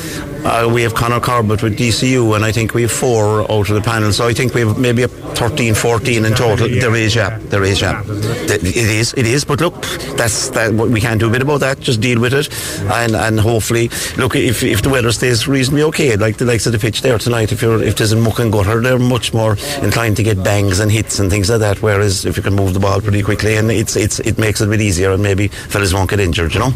[0.44, 3.74] uh, we have Conor Corbett with DCU, and I think we have four out of
[3.74, 4.12] the panel.
[4.12, 6.68] So I think we have maybe a 13, 14 in total.
[6.68, 8.02] There is, yeah, there is, yeah.
[8.06, 9.44] It is, it is.
[9.44, 9.80] But look,
[10.16, 10.72] that's that.
[10.72, 11.80] We can't do a bit about that.
[11.80, 12.48] Just deal with it,
[12.90, 16.72] and and hopefully, look, if if the weather stays reasonably okay, like the likes of
[16.72, 19.56] the pitch there tonight, if you're if there's a muck and gutter, they're much more
[19.82, 21.82] inclined to get bangs and hits and things like that.
[21.82, 24.66] Whereas if you can move the ball pretty quickly, and it's it's it makes it
[24.66, 26.72] a bit easier, and maybe fellas won't get injured, you know.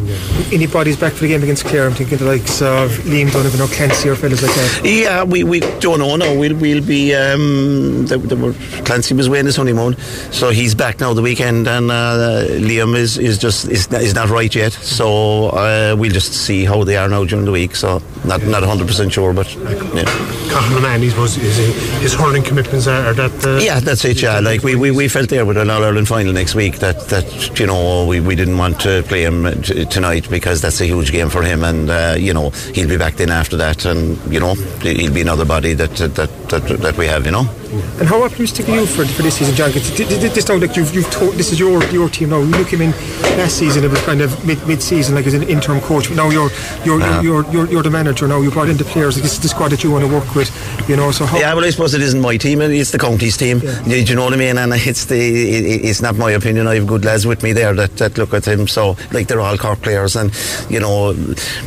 [0.52, 1.86] Anybody's back for the game against Clare.
[1.86, 4.80] I'm thinking the likes of Liam Donovan you know, Clancy or fellas like that?
[4.84, 6.16] Yeah, we, we don't know.
[6.16, 7.14] No, we'll we'll be.
[7.14, 9.96] Um, the, the, Clancy was away in his honeymoon,
[10.32, 14.28] so he's back now the weekend, and uh, Liam is, is just is, is not
[14.28, 14.72] right yet.
[14.72, 17.76] So uh, we'll just see how they are now during the week.
[17.76, 20.04] So not not hundred percent sure, but yeah.
[20.50, 21.56] Cathal man, he suppose his,
[22.02, 23.46] his hurling commitments are, are that.
[23.46, 24.20] Uh, Yeah, that's it.
[24.20, 27.00] Yeah, like we, we, we felt there with an All Ireland final next week that,
[27.08, 30.86] that you know we, we didn't want to play him t- tonight because that's a
[30.86, 34.18] huge game for him, and uh, you know he'll be back then after that, and
[34.32, 36.14] you know he'll be another body that that
[36.48, 37.48] that, that we have, you know.
[37.98, 39.72] And how optimistic are you for, for this season, John?
[39.72, 42.40] 'Cause th- th- This sounds like you've, you've told, this is your your team now.
[42.42, 42.90] You came in
[43.38, 46.08] last season; it was kind of mid mid season, like as an interim coach.
[46.08, 46.50] But now you're
[46.84, 47.20] you're, Yeah.
[47.22, 48.40] you're, you're, you're the manager now.
[48.40, 49.16] You brought in the players.
[49.16, 50.50] Like this is the squad that you want to work with.
[50.88, 51.38] You know, so how?
[51.38, 53.60] Yeah, well, I suppose it isn't my team; it's the county's team.
[53.60, 54.58] Do you know what I mean?
[54.58, 56.66] And it's the it, it's not my opinion.
[56.66, 58.66] I have good lads with me there that, that look at him.
[58.68, 60.32] So, like they're all Cork players, and
[60.68, 61.12] you know,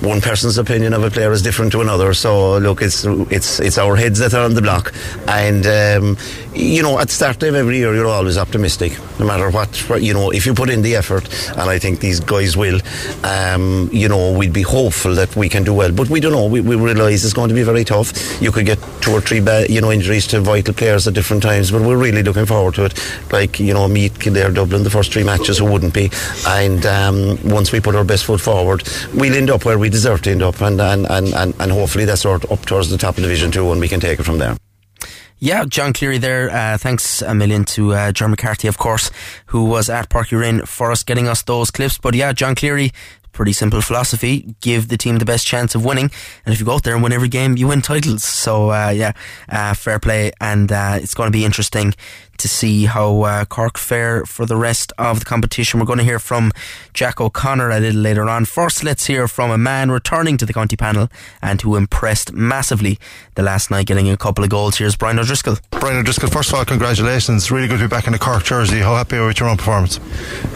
[0.01, 2.13] one person's opinion of a player is different to another.
[2.13, 4.93] So, look, it's it's it's our heads that are on the block,
[5.27, 6.17] and uh, um,
[6.53, 10.01] you know, at the start of every year, you're always optimistic, no matter what.
[10.01, 12.79] You know, if you put in the effort, and I think these guys will,
[13.23, 15.91] um, you know, we'd be hopeful that we can do well.
[15.91, 16.45] But we don't know.
[16.45, 18.41] We, we realise it's going to be very tough.
[18.41, 21.43] You could get two or three, ba- you know, injuries to vital players at different
[21.43, 21.71] times.
[21.71, 22.93] But we're really looking forward to it.
[23.31, 26.09] Like you know, meet Kildare, Dublin, the first three matches, who wouldn't be?
[26.47, 28.83] And um, once we put our best foot forward,
[29.13, 32.21] we'll end up where we deserve to end up, and and, and, and, hopefully that's
[32.21, 34.57] sort up towards the top of Division Two, and we can take it from there.
[35.39, 36.49] Yeah, John Cleary there.
[36.49, 39.11] Uh, thanks a million to uh, John McCarthy, of course,
[39.47, 41.99] who was at Páirc Uí Rinn for us getting us those clips.
[41.99, 42.91] But yeah, John Cleary,
[43.33, 44.55] pretty simple philosophy.
[44.61, 46.09] Give the team the best chance of winning.
[46.43, 48.23] And if you go out there and win every game, you win titles.
[48.23, 49.11] So uh, yeah,
[49.47, 50.31] uh, fair play.
[50.41, 51.93] And uh, it's going to be interesting
[52.39, 55.79] to see how uh, Cork fare for the rest of the competition.
[55.79, 56.51] We're going to hear from
[56.93, 58.45] Jack O'Connor a little later on.
[58.45, 61.09] First, let's hear from a man returning to the county panel
[61.41, 62.99] and who impressed massively
[63.35, 64.77] the last night, getting a couple of goals.
[64.77, 65.57] Here's Brian O'Driscoll.
[65.71, 67.51] Brian O'Driscoll, first of all, congratulations.
[67.51, 68.79] Really good to be back in the Cork jersey.
[68.79, 69.99] How happy are you with your own performance?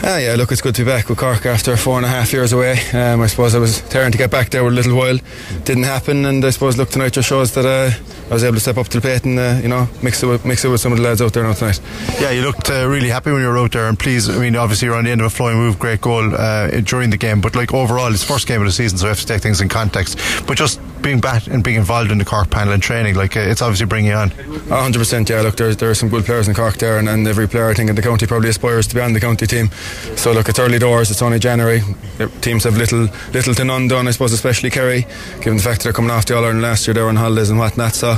[0.04, 2.34] Ah, yeah, look, it's good to be back with Cork after four and a half
[2.34, 2.80] years away.
[2.94, 5.18] Um, I suppose I was tearing to get back there with a little while.
[5.64, 7.92] Didn't happen, and I suppose, look, tonight just shows that uh,
[8.30, 10.28] I was able to step up to the plate and, uh, you know, mix it,
[10.28, 11.71] with, mix it with some of the lads out there now tonight.
[12.20, 14.30] Yeah, you looked uh, really happy when you were out there and pleased.
[14.30, 17.10] I mean, obviously, you're on the end of a flowing move, great goal uh, during
[17.10, 19.26] the game, but like overall, it's first game of the season, so we have to
[19.26, 20.20] take things in context.
[20.48, 23.42] But just being back and being involved in the Cork panel and training, like uh,
[23.42, 24.30] it's obviously bringing you on.
[24.70, 25.42] Hundred percent, yeah.
[25.42, 27.74] Look, there's there are some good players in Cork there, and, and every player I
[27.74, 29.70] think in the county probably aspires to be on the county team.
[30.16, 31.12] So look, it's early doors.
[31.12, 31.82] It's only January.
[32.18, 34.08] The teams have little, little to none done.
[34.08, 35.06] I suppose, especially Kerry,
[35.42, 37.16] given the fact that they're coming off the All Ireland last year, they were on
[37.16, 37.94] holidays and whatnot.
[37.94, 38.18] So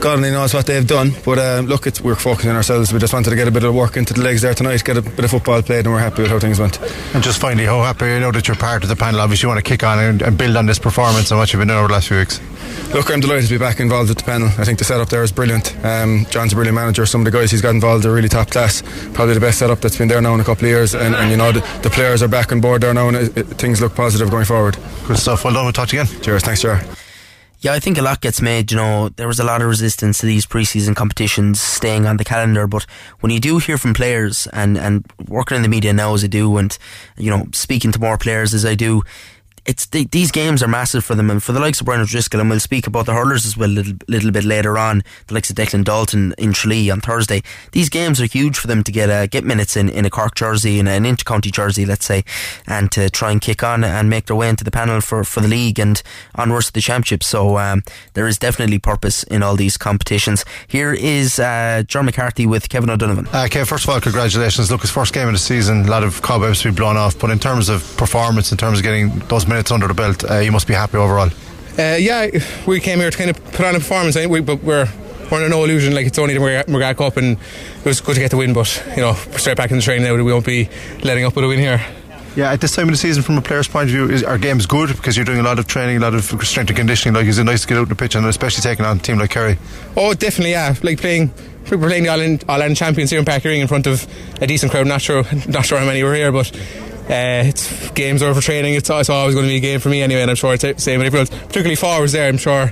[0.00, 1.12] God only knows what they've done.
[1.24, 2.92] But um, look, it's, we're focusing on ourselves.
[2.92, 4.96] We just wanted to get a bit of work into the legs there tonight, get
[4.96, 6.80] a bit of football played, and we're happy with how things went.
[7.14, 9.20] And just finally, how happy are you know that you're part of the panel?
[9.20, 11.60] Obviously, you want to kick on and, and build on this performance and what you've
[11.60, 12.40] been doing over the last few weeks.
[12.94, 14.48] Look, I'm delighted to be back involved with the panel.
[14.58, 15.74] I think the setup there is brilliant.
[15.84, 17.06] Um, John's a brilliant manager.
[17.06, 18.82] Some of the guys he's got involved are really top class.
[19.14, 20.94] Probably the best setup that's been there now in a couple of years.
[20.94, 23.36] And, and you know, the, the players are back on board there now, and it,
[23.36, 24.76] it, things look positive going forward.
[25.06, 25.44] Good stuff.
[25.44, 25.64] Well done.
[25.64, 26.20] We'll talk to you again.
[26.22, 26.42] Cheers.
[26.42, 26.82] Thanks, Jar.
[27.60, 28.72] Yeah, I think a lot gets made.
[28.72, 32.24] You know, there was a lot of resistance to these preseason competitions staying on the
[32.24, 32.86] calendar, but
[33.20, 36.26] when you do hear from players and, and working in the media now as I
[36.26, 36.76] do, and,
[37.18, 39.02] you know, speaking to more players as I do,
[39.70, 42.40] it's the, these games are massive for them and for the likes of Brian O'Driscoll
[42.40, 45.34] and we'll speak about the hurlers as well a little, little bit later on the
[45.34, 47.40] likes of Declan Dalton in Tralee on Thursday.
[47.70, 50.34] These games are huge for them to get uh, get minutes in, in a Cork
[50.34, 52.24] jersey in an inter-county jersey let's say
[52.66, 55.40] and to try and kick on and make their way into the panel for, for
[55.40, 56.02] the league and
[56.34, 57.22] onwards to the championship.
[57.22, 60.44] So um, there is definitely purpose in all these competitions.
[60.66, 63.28] Here is uh, John McCarthy with Kevin O'Donovan.
[63.32, 64.70] Uh, okay, first of all, congratulations.
[64.70, 65.86] Look, it's first game of the season.
[65.86, 68.78] A lot of cobwebs to be blown off, but in terms of performance, in terms
[68.78, 71.28] of getting those minutes under the belt, uh, you must be happy overall.
[71.78, 72.28] Uh, yeah,
[72.66, 74.88] we came here to kind of put on a performance, I we, but we're
[75.30, 75.94] we're under no illusion.
[75.94, 78.54] Like it's only the McGrath Cup, and it was good to get the win.
[78.54, 80.68] But you know, straight back in the training now, we won't be
[81.02, 81.80] letting up with a win here.
[82.36, 84.38] Yeah, at this time of the season, from a player's point of view, is our
[84.38, 87.14] game's good because you're doing a lot of training, a lot of strength and conditioning.
[87.14, 89.00] Like, is it nice to get out on the pitch and especially taking on a
[89.00, 89.58] team like Kerry?
[89.96, 90.74] Oh, definitely, yeah.
[90.82, 91.32] Like playing,
[91.70, 93.86] we're playing the All Ireland, All Ireland champions here in Páirc Uí Rinn in front
[93.88, 94.06] of
[94.40, 94.86] a decent crowd.
[94.86, 96.50] Not sure, not sure how many were here, but.
[97.10, 98.74] Uh, it's games over training.
[98.74, 100.62] It's, it's always going to be a game for me anyway, and I'm sure it's
[100.62, 101.26] the same with everyone.
[101.26, 102.70] Particularly forwards there, I'm sure.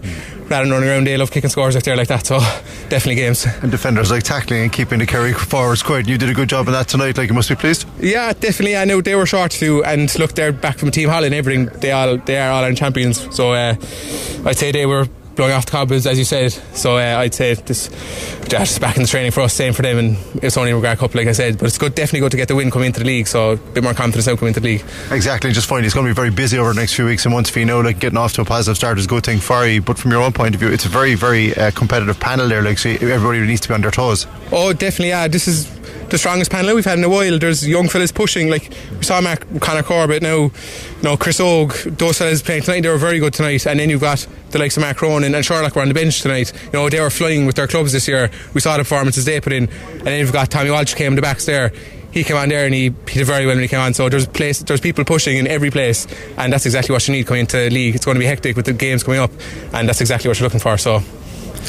[0.48, 2.24] Rather than running around, they love kicking scores out there like that.
[2.24, 2.38] So
[2.88, 3.46] definitely games.
[3.62, 6.06] And defenders like tackling and keeping the Kerry forwards quiet.
[6.06, 7.18] You did a good job of that tonight.
[7.18, 7.84] Like you must be pleased.
[7.98, 8.76] Yeah, definitely.
[8.76, 11.34] I know they were short too, and look, they're back from Team Holland.
[11.34, 13.34] Everything they all they are all Ireland champions.
[13.34, 13.74] So uh,
[14.46, 16.50] I'd say they were blowing off the cobwebs, as you said.
[16.74, 17.88] So uh, I'd say this
[18.48, 20.98] just back in the training for us, same for them, and it's only a McGrath
[20.98, 21.58] Cup, like I said.
[21.58, 23.28] But it's good, definitely good to get the win coming into the league.
[23.28, 24.84] So a bit more confidence now coming into the league.
[25.12, 27.32] Exactly, just find it's going to be very busy over the next few weeks and
[27.32, 27.50] months.
[27.50, 29.64] If you know, like getting off to a positive start is a good thing for
[29.64, 29.80] you.
[29.80, 32.62] But from your own point of view, it's a very, very uh, competitive panel there.
[32.62, 34.26] Like, so everybody needs to be on their toes.
[34.50, 35.28] Oh, definitely, yeah.
[35.28, 35.77] This is
[36.10, 37.38] the strongest panel we've had in a while.
[37.38, 40.52] There's young fellas pushing, like we saw Mark Connor Corbett now, you
[41.02, 43.66] know, Chris Og, those fellas playing tonight, they were very good tonight.
[43.66, 46.22] And then you've got the likes of Mark Cronin and Sherlock were on the bench
[46.22, 46.52] tonight.
[46.66, 48.30] You know, they were flying with their clubs this year.
[48.54, 49.68] We saw the performances they put in.
[49.68, 51.72] And then you've got Tommy Walsh came in the backs there.
[52.10, 53.92] He came on there and he, he did very well when he came on.
[53.92, 56.06] So there's place, there's people pushing in every place,
[56.38, 57.94] and that's exactly what you need coming into the league.
[57.94, 59.30] It's going to be hectic with the games coming up,
[59.74, 60.78] and that's exactly what you're looking for.
[60.78, 61.02] So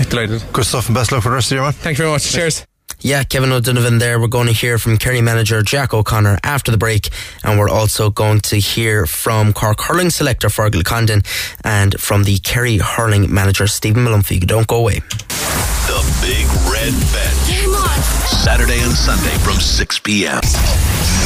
[0.10, 0.42] delighted.
[0.54, 1.74] Good stuff, and best luck for the rest of your year, man.
[1.74, 2.32] Thank you very much.
[2.32, 2.69] Cheers.
[3.02, 4.20] Yeah, Kevin O'Donovan there.
[4.20, 7.10] We're going to hear from Kerry manager Jack O'Connor after the break,
[7.44, 11.22] and we're also going to hear from Cork hurling selector Fergal Condon
[11.64, 14.46] and from the Kerry hurling manager Stephen Molumphy.
[14.46, 15.00] Don't go away.
[15.00, 17.69] The Big Red.
[18.04, 20.40] Saturday and Sunday from 6 p.m.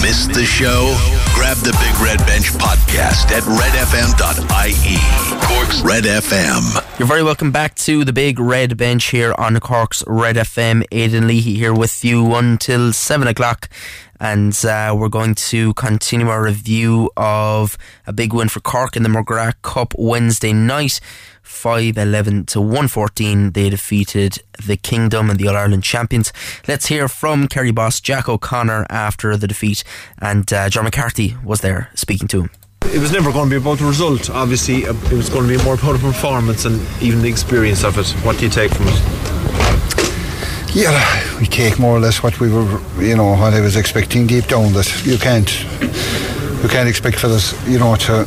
[0.01, 0.95] Missed the show?
[1.33, 4.97] Grab the Big Red Bench podcast at redfm.ie.
[5.47, 6.99] Cork's Red FM.
[6.99, 10.83] You're very welcome back to the Big Red Bench here on Cork's Red FM.
[10.91, 13.69] Aidan Leahy here with you until 7 o'clock.
[14.19, 19.03] And uh, we're going to continue our review of a big win for Cork in
[19.03, 20.99] the McGrath Cup Wednesday night.
[21.53, 23.51] 511 to 114.
[23.51, 26.33] They defeated the Kingdom and the All Ireland champions.
[26.67, 29.83] Let's hear from Kerry boss Jack O'Connor after the defeat,
[30.19, 32.49] and uh, John McCarthy was there speaking to him.
[32.93, 34.29] It was never going to be about the result.
[34.29, 37.83] Obviously, uh, it was going to be more about the performance and even the experience
[37.83, 38.09] of it.
[38.25, 39.23] What do you take from it?
[40.75, 44.27] Yeah, we take more or less what we were, you know, what I was expecting
[44.27, 44.73] deep down.
[44.73, 45.49] That you can't,
[46.63, 48.25] you can't expect for this, you know, to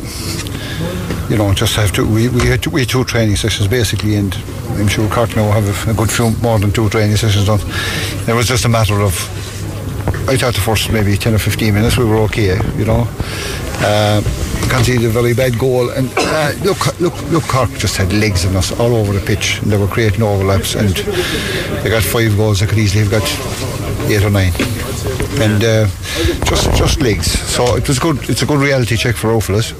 [1.28, 2.06] you know, just have to.
[2.06, 4.34] We, we had two, we had two training sessions basically, and
[4.78, 7.60] I'm sure Cork now have a, a good few more than two training sessions done.
[8.28, 9.14] It was just a matter of.
[10.28, 13.06] I thought the first maybe 10 or 15 minutes we were okay, you know.
[13.78, 14.22] Uh,
[14.68, 18.56] conceded a very bad goal, and uh, look, look, look, Cork just had legs in
[18.56, 20.90] us all over the pitch, and they were creating overlaps, and
[21.82, 22.60] they got five goals.
[22.60, 23.24] They could easily have got
[24.10, 24.52] eight or nine,
[25.40, 25.86] and uh,
[26.44, 27.30] just just legs.
[27.30, 28.28] So it was good.
[28.30, 29.74] It's a good reality check for Ophelas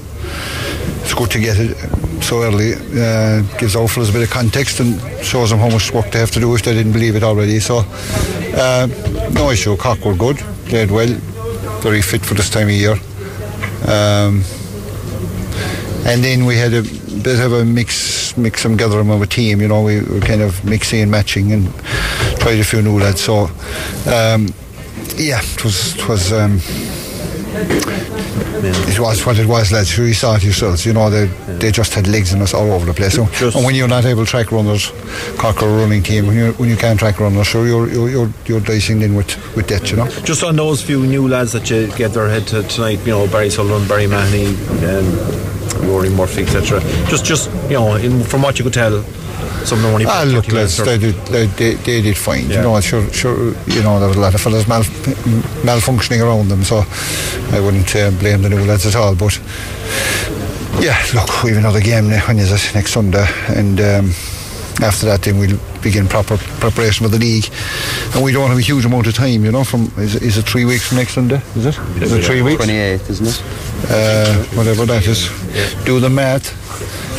[1.02, 1.76] it's good to get it
[2.22, 2.74] so early.
[2.74, 6.30] Uh, gives fellas a bit of context and shows them how much work they have
[6.32, 7.60] to do if they didn't believe it already.
[7.60, 7.84] So,
[8.56, 8.88] uh,
[9.32, 9.76] no issue.
[9.76, 11.12] Cork were good, played well,
[11.80, 12.96] very fit for this time of year.
[13.86, 14.42] Um,
[16.06, 19.60] and then we had a bit of a mix, mix and gathering of a team.
[19.60, 21.72] You know, we were kind of mixing and matching and
[22.40, 23.20] tried a few new lads.
[23.20, 23.44] So,
[24.06, 24.48] um,
[25.16, 26.32] yeah, it was it was.
[26.32, 26.60] Um,
[27.56, 29.96] it was what it was, lads.
[29.96, 30.84] You saw it yourselves.
[30.84, 31.58] You know, they yeah.
[31.58, 33.14] they just had legs in us all over the place.
[33.14, 33.24] So,
[33.56, 34.92] and when you're not able to track runners,
[35.36, 36.26] Cork are running team.
[36.26, 39.36] When you when you can't track runners, sure, you're you're you're, you're dicing in with
[39.56, 39.90] with that.
[39.90, 40.08] You know.
[40.24, 43.00] Just on those few new lads that you get their head to tonight.
[43.00, 44.48] You know, Barry Sullivan, Barry Mahoney,
[44.86, 46.80] um, Rory Murphy, etc.
[47.08, 49.04] Just just you know, in, from what you could tell
[49.66, 52.48] some of them only ah, look, lads, they did, they, they, they did fine.
[52.48, 52.56] Yeah.
[52.56, 54.82] You know, sure, sure, you know, there was a lot of fellas mal,
[55.64, 56.84] malfunctioning around them, so
[57.52, 59.14] I wouldn't uh, blame the new lads at all.
[59.16, 59.40] But
[60.80, 63.80] yeah, look, we have another game when is it next Sunday, and.
[63.80, 64.12] Um,
[64.82, 67.48] after that then we'll begin proper preparation for the league
[68.14, 70.44] and we don't have a huge amount of time you know from is, is it
[70.44, 73.42] three weeks from next Sunday is it is it three weeks 28th isn't it
[73.90, 75.30] uh, whatever that is
[75.86, 76.52] do the math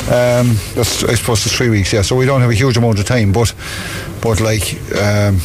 [0.07, 1.91] um, that's I suppose it's three weeks.
[1.91, 3.53] Yeah, so we don't have a huge amount of time, but
[4.21, 5.41] but like um,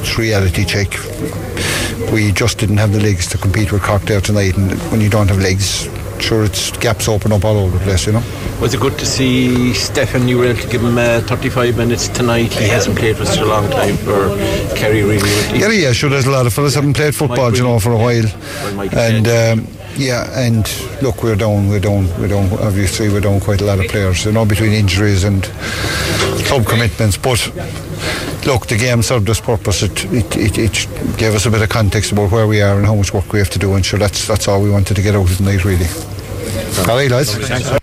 [0.00, 0.88] it's reality check.
[2.10, 5.10] We just didn't have the legs to compete with Cork there tonight, and when you
[5.10, 5.88] don't have legs,
[6.20, 8.22] sure it's gaps open up all over the place, you know.
[8.62, 10.26] Was it good to see Stefan?
[10.26, 12.52] You were able to give him uh, 35 minutes tonight.
[12.54, 13.96] He hasn't played for such a long time.
[13.98, 14.28] For
[14.74, 15.58] Kerry, really.
[15.58, 16.08] Yeah, yeah, sure.
[16.08, 18.26] There's a lot of fellas haven't played football, you know, for a while,
[18.96, 19.28] and.
[19.28, 20.66] Um, yeah, and
[21.02, 22.50] look, we're down, we're down, we're down.
[22.60, 25.44] Obviously, we're down quite a lot of players, you know, between injuries and
[26.46, 27.18] club commitments.
[27.18, 27.46] But
[28.46, 29.82] look, the game served its purpose.
[29.82, 32.86] It, it, it, it, gave us a bit of context about where we are and
[32.86, 33.74] how much work we have to do.
[33.74, 35.86] And sure, that's that's all we wanted to get out of tonight, really.
[36.78, 37.79] All right, lads.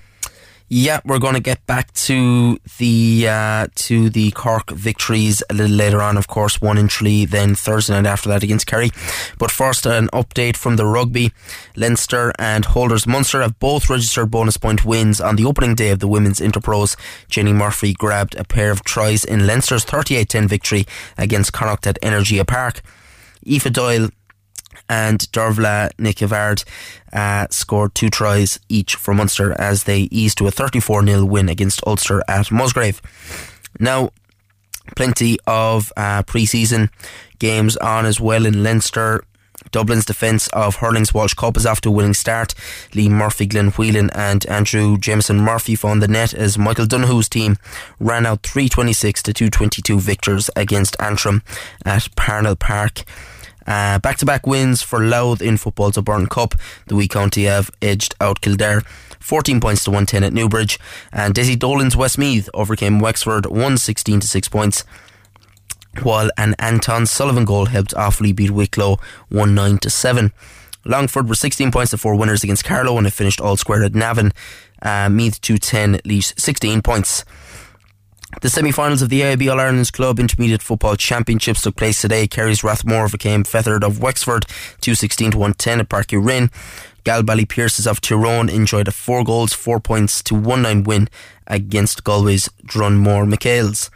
[0.70, 5.74] Yeah, we're going to get back to the uh, to the Cork victories a little
[5.74, 6.18] later on.
[6.18, 8.90] Of course, one in Tralee, then Thursday night after that against Kerry.
[9.40, 11.32] But first, an update from the rugby.
[11.78, 16.00] Leinster and Holders Munster have both registered bonus point wins on the opening day of
[16.00, 16.98] the women's Interpros.
[17.30, 20.86] Jenny Murphy grabbed a pair of tries in Leinster's 38-10 victory
[21.18, 22.82] against Connacht at Energia Park.
[23.50, 24.10] Aoife Doyle
[24.90, 26.64] and Dervla Nikivard
[27.14, 31.50] uh, scored two tries each for Munster as they eased to a 34 0 win
[31.50, 33.02] against Ulster at Musgrave.
[33.80, 34.12] Now,
[34.96, 36.90] plenty of uh, pre season
[37.40, 39.24] games on as well in Leinster.
[39.72, 42.54] Dublin's defence of Hurling's Walsh Cup is off to a winning start.
[42.94, 47.58] Lee Murphy, Glenn Whelan, and Andrew Jameson Murphy found the net as Michael Donoghue's team
[48.00, 51.44] ran out 326 to 222 victors against Antrim
[51.86, 53.04] at Parnell Park.
[53.68, 56.56] Back to back wins for Louth in football's O'Byrne Cup.
[56.88, 58.82] The wee county have edged out Kildare.
[59.20, 60.80] 14 points to 110 at Newbridge.
[61.12, 64.86] And Dessie Dolan's Westmeath overcame Wexford 116 to 6 points.
[66.04, 69.00] While an Anton Sullivan goal helped Offaly beat Wicklow
[69.30, 70.32] 1 9 to 7.
[70.86, 73.96] Longford were 16 points to 4 winners against Carlow and it finished all square at
[73.96, 74.32] Navan.
[74.82, 77.26] Uh, Meath 210 Laois 16 points.
[78.42, 82.28] The semi-finals of the AIB All Ireland's Club Intermediate Football Championships took place today.
[82.28, 84.46] Kerry's Rathmore overcame Fethard of Wexford
[84.82, 86.52] 216 to 110 at Páirc Uí Rinn.
[87.06, 91.10] Galbally Pearses of Tyrone enjoyed a four goals, four points to 1-9 win
[91.48, 93.90] against Galway's Dunmore MacHale's.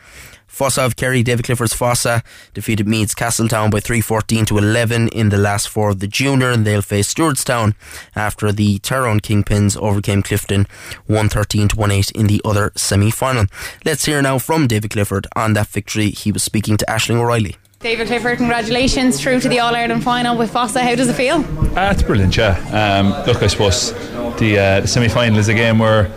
[0.51, 2.21] Fossa of Kerry, David Clifford's Fossa
[2.53, 6.65] defeated Meads Castletown by 314 to 11 in the last four of the junior, and
[6.65, 7.73] they'll face Stewartstown
[8.15, 10.67] after the Tyrone Kingpins overcame Clifton
[11.07, 13.45] 113 to 18 in the other semi final.
[13.85, 16.09] Let's hear now from David Clifford on that victory.
[16.09, 17.55] He was speaking to Ashling O'Reilly.
[17.79, 20.83] David Clifford, congratulations through to the All Ireland final with Fossa.
[20.83, 21.37] How does it feel?
[21.77, 22.59] Uh, it's brilliant, yeah.
[22.99, 23.93] Um, look, I suppose
[24.37, 26.11] the, uh, the semi final is a game where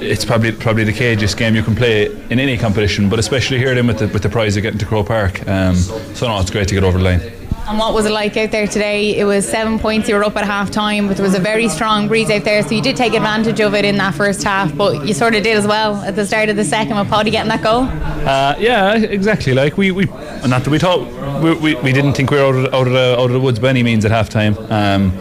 [0.00, 3.74] it's probably probably the cagiest game you can play in any competition, but especially here
[3.74, 5.46] then with the with the prize of getting to Croke Park.
[5.48, 7.20] Um, so no, it's great to get over the line.
[7.68, 9.16] And what was it like out there today?
[9.16, 10.08] It was seven points.
[10.08, 12.62] You were up at half time, but there was a very strong breeze out there,
[12.64, 14.76] so you did take advantage of it in that first half.
[14.76, 17.30] But you sort of did as well at the start of the second with Paddy
[17.30, 17.82] getting that goal.
[17.84, 19.54] Uh, yeah, exactly.
[19.54, 21.06] Like we, we not that we thought
[21.42, 23.40] we, we, we didn't think we were out of, out of the out of the
[23.40, 24.56] woods by any means at half time.
[24.70, 25.12] Um,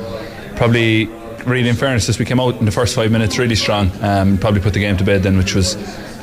[0.55, 1.07] probably
[1.49, 3.91] really, in fairness, just we came out in the first five minutes really strong.
[4.01, 5.75] Um, probably put the game to bed then, which was,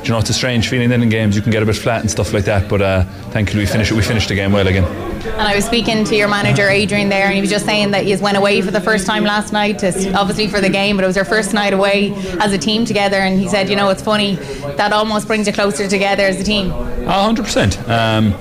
[0.03, 1.35] you know, it's a strange feeling then in games.
[1.35, 3.91] You can get a bit flat and stuff like that, but uh, thankfully we finished
[3.91, 5.16] we finished the game well again.
[5.27, 8.05] And I was speaking to your manager Adrian there, and he was just saying that
[8.05, 11.03] he went away for the first time last night, to, obviously for the game, but
[11.03, 13.17] it was their first night away as a team together.
[13.17, 14.35] And he said, you know, it's funny
[14.77, 16.69] that almost brings you closer together as a team.
[16.69, 17.77] hundred percent.
[17.87, 18.33] Um,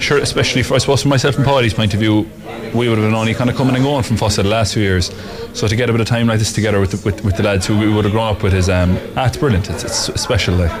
[0.00, 2.28] sure, especially for I suppose from myself and Paddy's point of view,
[2.74, 4.82] we would have been only kind of coming and going from Fossa the last few
[4.82, 5.10] years.
[5.52, 7.44] So to get a bit of time like this together with the, with, with the
[7.44, 9.70] lads who we would have grown up with is um, ah, it's brilliant.
[9.70, 10.56] It's, it's special.
[10.56, 10.72] Like.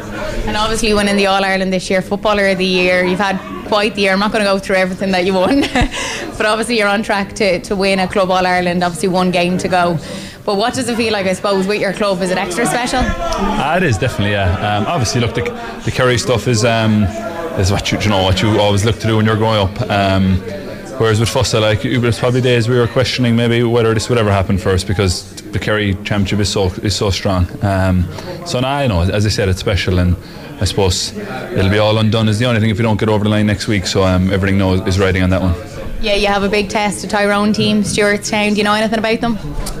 [0.46, 3.94] And obviously, winning the All Ireland this year, Footballer of the Year, you've had quite
[3.94, 4.12] the year.
[4.12, 5.60] I'm not going to go through everything that you won,
[6.36, 8.82] but obviously you're on track to, to win a Club All Ireland.
[8.82, 9.98] Obviously, one game to go.
[10.44, 12.20] But what does it feel like, I suppose, with your club?
[12.20, 13.00] Is it extra special?
[13.02, 14.76] Ah, it is definitely, yeah.
[14.76, 15.42] Um, obviously, look, the,
[15.84, 17.04] the Kerry stuff is um,
[17.58, 19.80] is what you, you know what you always look to do when you're growing up.
[19.90, 20.42] Um,
[20.98, 24.30] Whereas with Fossa, like there's probably days we were questioning maybe whether this would ever
[24.30, 27.48] happen first because the Kerry Championship is so is so strong.
[27.64, 28.08] Um,
[28.46, 30.16] so now I know, as I said, it's special, and
[30.60, 33.24] I suppose it'll be all undone is the only thing if we don't get over
[33.24, 33.86] the line next week.
[33.86, 35.54] So um, everything knows is riding on that one.
[36.00, 38.50] Yeah, you have a big test, a Tyrone team, Stewartstown.
[38.50, 39.38] Do you know anything about them?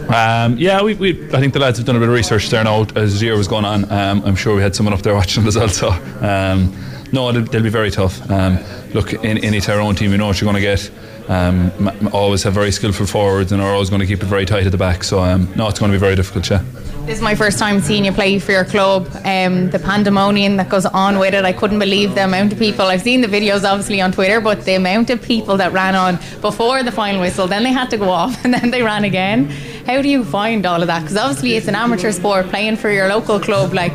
[0.08, 2.64] Um, yeah, we, we, I think the lads have done a bit of research there
[2.64, 3.90] now as the year was going on.
[3.92, 5.68] Um, I'm sure we had someone up there watching them as well.
[5.68, 5.90] So
[6.22, 6.74] um,
[7.12, 8.30] no, they'll, they'll, be very tough.
[8.30, 8.58] Um,
[8.94, 10.90] look, in any Tyrone team, you know what you're going to get.
[11.28, 14.64] Um, always have very skillful forwards and are always going to keep it very tight
[14.64, 15.04] at the back.
[15.04, 16.50] So um, no, it's going to be very difficult.
[16.50, 16.62] Yeah.
[17.06, 19.10] This is my first time seeing you play for your club.
[19.24, 22.86] Um, the pandemonium that goes on with it, I couldn't believe the amount of people.
[22.86, 26.18] I've seen the videos obviously on Twitter, but the amount of people that ran on
[26.40, 29.50] before the final whistle, then they had to go off and then they ran again.
[29.86, 31.00] How do you find all of that?
[31.00, 33.92] Because obviously it's an amateur sport, playing for your local club, like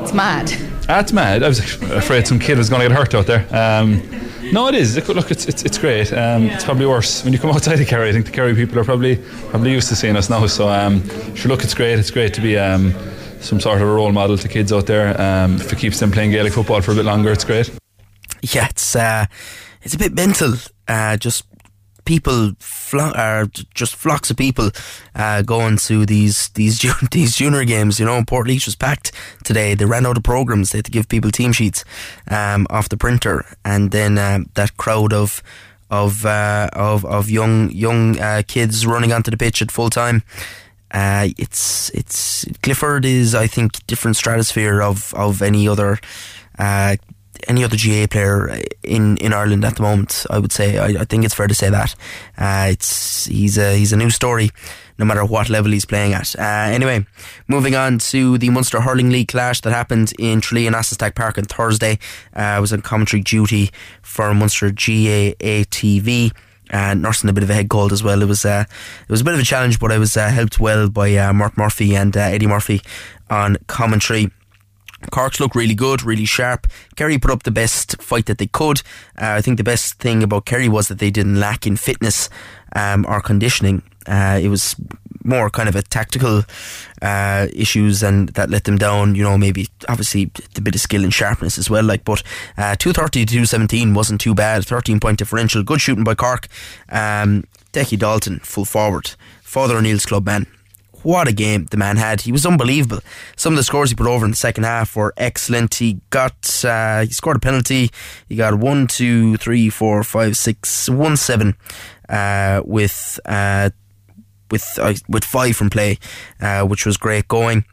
[0.00, 0.46] it's mad.
[0.86, 1.42] That's mad.
[1.42, 3.44] I was afraid some kid was going to get hurt out there.
[3.50, 4.00] Um,
[4.52, 4.96] no, it is.
[5.08, 6.12] Look, it's it's, it's great.
[6.12, 8.10] Um, it's probably worse when you come outside the Kerry.
[8.10, 9.16] I think the Kerry people are probably
[9.50, 10.46] probably used to seeing us now.
[10.46, 11.02] So, um,
[11.34, 11.98] sure, look, it's great.
[11.98, 12.94] It's great to be um,
[13.40, 15.20] some sort of a role model to kids out there.
[15.20, 17.70] Um, if it keeps them playing Gaelic football for a bit longer, it's great.
[18.42, 19.26] Yeah, it's uh,
[19.82, 20.54] it's a bit mental.
[20.86, 21.44] Uh, just
[22.04, 24.70] people flo- are just flocks of people
[25.14, 26.80] uh, going to these these
[27.10, 27.98] these junior games.
[27.98, 29.12] You know, Portlaoise was packed
[29.44, 29.74] today.
[29.74, 30.70] They ran out of programs.
[30.70, 31.84] They had to give people team sheets
[32.28, 35.42] um, off the printer, and then um, that crowd of
[35.90, 40.22] of uh, of of young young uh, kids running onto the pitch at full time.
[40.90, 45.98] Uh, it's it's Clifford is I think different stratosphere of of any other
[46.58, 46.96] uh,
[47.48, 50.26] any other GA player in, in Ireland at the moment.
[50.30, 51.94] I would say I, I think it's fair to say that
[52.38, 54.50] uh, it's he's a he's a new story,
[54.98, 56.34] no matter what level he's playing at.
[56.38, 57.04] Uh, anyway,
[57.48, 61.14] moving on to the Munster Hurling League clash that happened in Tralee and Austin Stack
[61.14, 61.98] Park on Thursday.
[62.36, 63.70] Uh, I was on commentary duty
[64.02, 66.32] for Munster GAA TV.
[66.72, 68.22] uh, nursing a bit of a head cold as well.
[68.22, 68.64] It was uh,
[69.02, 71.32] it was a bit of a challenge, but I was uh, helped well by uh,
[71.32, 72.80] Mark Murphy and uh, Eddie Murphy
[73.30, 74.30] on commentary.
[75.10, 76.66] Corks look really good, really sharp.
[76.96, 78.80] Kerry put up the best fight that they could.
[79.20, 82.28] Uh, I think the best thing about Kerry was that they didn't lack in fitness
[82.74, 83.82] um, or conditioning.
[84.06, 84.76] Uh, it was
[85.24, 86.42] more kind of a tactical
[87.00, 89.14] uh, issues and that let them down.
[89.14, 91.84] You know, maybe obviously a bit of skill and sharpness as well.
[91.84, 92.22] Like, but
[92.56, 94.64] uh, two thirty to two seventeen wasn't too bad.
[94.64, 95.62] Thirteen point differential.
[95.62, 96.48] Good shooting by Cork.
[96.88, 100.46] Um, Decky Dalton, full forward, Father O'Neill's club man.
[101.02, 102.22] What a game the man had.
[102.22, 103.00] He was unbelievable.
[103.36, 105.74] Some of the scores he put over in the second half were excellent.
[105.74, 107.90] He got, uh, he scored a penalty.
[108.28, 111.56] He got one, two, three, four, five, six, one, seven,
[112.08, 113.70] uh, with, uh,
[114.50, 115.98] with, uh, with five from play,
[116.40, 117.64] uh, which was great going.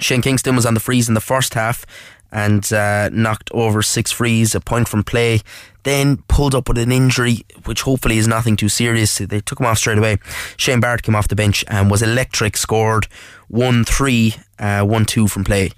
[0.00, 1.84] Shane Kingston was on the freeze in the first half
[2.30, 5.40] and uh, knocked over six frees, a point from play.
[5.84, 9.18] Then pulled up with an injury, which hopefully is nothing too serious.
[9.18, 10.18] They took him off straight away.
[10.56, 12.56] Shane Barrett came off the bench and was electric.
[12.56, 13.06] Scored
[13.48, 15.70] one three, uh, one two from play.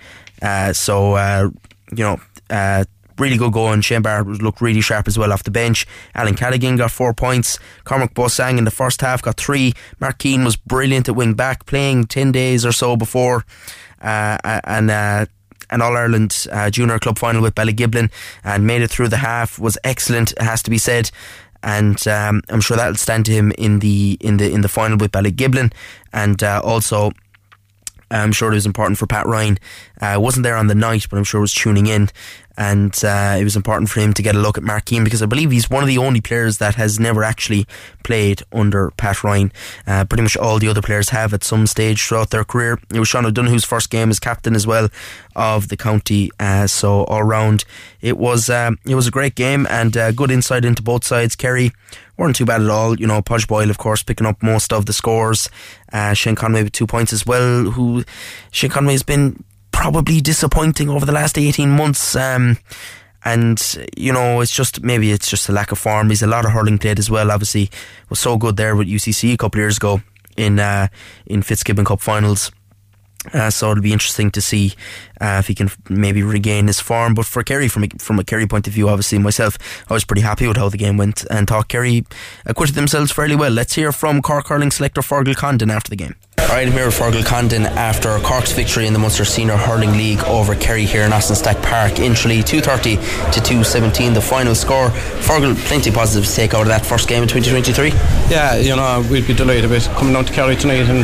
[0.42, 1.50] Uh, so uh,
[1.92, 2.20] you know.
[2.48, 2.84] Uh,
[3.18, 3.82] really good going.
[3.82, 5.86] Shane Barrett looked really sharp as well off the bench.
[6.14, 7.58] Alan Callaghan got four points.
[7.84, 9.74] Cormac Beausang in the first half got three.
[10.00, 13.44] Mark Keane was brilliant at wing back, playing 10 days or so before.
[14.00, 15.28] Uh, and
[15.70, 18.10] an All Ireland uh, junior club final with Ballygiblin
[18.44, 20.32] and made it through the half was excellent.
[20.32, 21.10] It has to be said.
[21.62, 24.96] And um, I'm sure that'll stand to him in the in the in the final
[24.96, 25.72] with Ballygiblin,
[26.10, 27.10] and uh, also
[28.10, 29.58] I'm sure it was important for Pat Ryan.
[30.00, 32.08] Uh, wasn't there on the night, but I'm sure was tuning in
[32.60, 35.22] and uh, it was important for him to get a look at Mark Keane because
[35.22, 37.66] I believe he's one of the only players that has never actually
[38.04, 39.50] played under Pat Ryan.
[39.86, 42.78] Uh, pretty much all the other players have at some stage throughout their career.
[42.92, 44.90] It was Sean O'Donoghue's first game as captain as well
[45.34, 46.30] of the county.
[46.38, 47.64] Uh, so all round,
[48.02, 51.36] it was um, it was a great game and uh, good insight into both sides.
[51.36, 51.72] Kerry
[52.18, 53.00] weren't too bad at all.
[53.00, 55.48] You know, Podge Boyle, of course, picking up most of the scores.
[55.94, 57.70] Uh, Shane Conway with two points as well.
[57.70, 58.04] Who
[58.50, 59.42] Shane Conway has been
[59.80, 62.14] probably disappointing over the last 18 months.
[62.14, 62.58] Um,
[63.24, 63.58] and
[63.96, 66.10] you know, it's just maybe it's just a lack of form.
[66.10, 67.30] He's a lot of hurling played as well.
[67.30, 67.70] Obviously,
[68.10, 70.02] was so good there with UCC a couple of years ago
[70.36, 70.88] in uh,
[71.26, 72.52] in Fitzgibbon Cup finals.
[73.32, 74.72] Uh, so it'll be interesting to see
[75.20, 77.14] uh, if he can maybe regain his form.
[77.14, 79.58] But for Kerry, from a, from a Kerry point of view, obviously myself,
[79.90, 82.04] I was pretty happy with how the game went and thought Kerry
[82.46, 83.50] acquitted themselves fairly well.
[83.50, 86.16] Let's hear from Cork hurling selector Fergal Condon after the game.
[86.70, 90.84] Here with Fergal Condon after Cork's victory in the Munster Senior Hurling League over Kerry
[90.84, 92.96] here in Austin Stack Park in Tralee, 230
[93.32, 94.88] to 217, the final score.
[95.20, 97.88] Fergal, plenty positive to take out of that first game in 2023.
[98.30, 100.98] Yeah, you know, we'd be delighted with coming down to Kerry tonight and,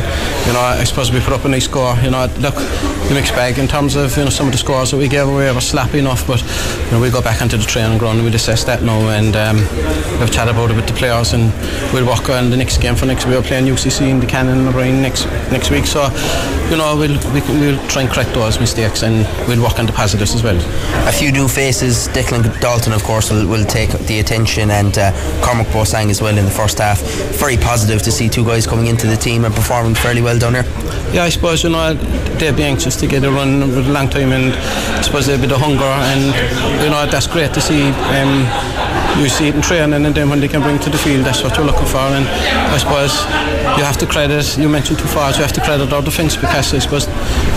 [0.47, 1.95] you know, I suppose we put up a nice score.
[1.97, 4.91] You know, look, the mixed bag in terms of, you know, some of the scores
[4.91, 7.65] that we gave away were slappy enough, but, you know, we'll go back onto the
[7.65, 9.57] training ground and we'll assess that now and um,
[10.19, 11.51] we've chatted about it with the players and
[11.93, 13.25] we'll work on the next game for next.
[13.25, 15.85] We're playing UCC in the Canon O'Brien next next week.
[15.85, 16.09] So,
[16.69, 19.85] you know, we'll we can, we'll try and correct those mistakes and we'll work on
[19.85, 20.57] the positives as well.
[21.07, 22.07] A few new faces.
[22.09, 25.11] Declan Dalton, of course, will, will take the attention, and uh,
[25.41, 27.01] Cormac Beausang as well in the first half.
[27.39, 30.53] Very positive to see two guys coming into the team and performing fairly well down
[30.53, 30.65] there.
[31.13, 34.09] Yeah, I suppose you know they'd be anxious to get a run with a long
[34.09, 34.53] time, and
[34.97, 37.89] I suppose a bit of hunger, and you know that's great to see.
[38.15, 38.45] Um,
[39.19, 41.41] you see it in training, and then when they can bring to the field, that's
[41.43, 41.97] what you're looking for.
[41.97, 43.25] And I suppose
[43.77, 44.57] you have to credit.
[44.57, 45.37] You mentioned two forwards.
[45.37, 46.73] You have to credit our defence because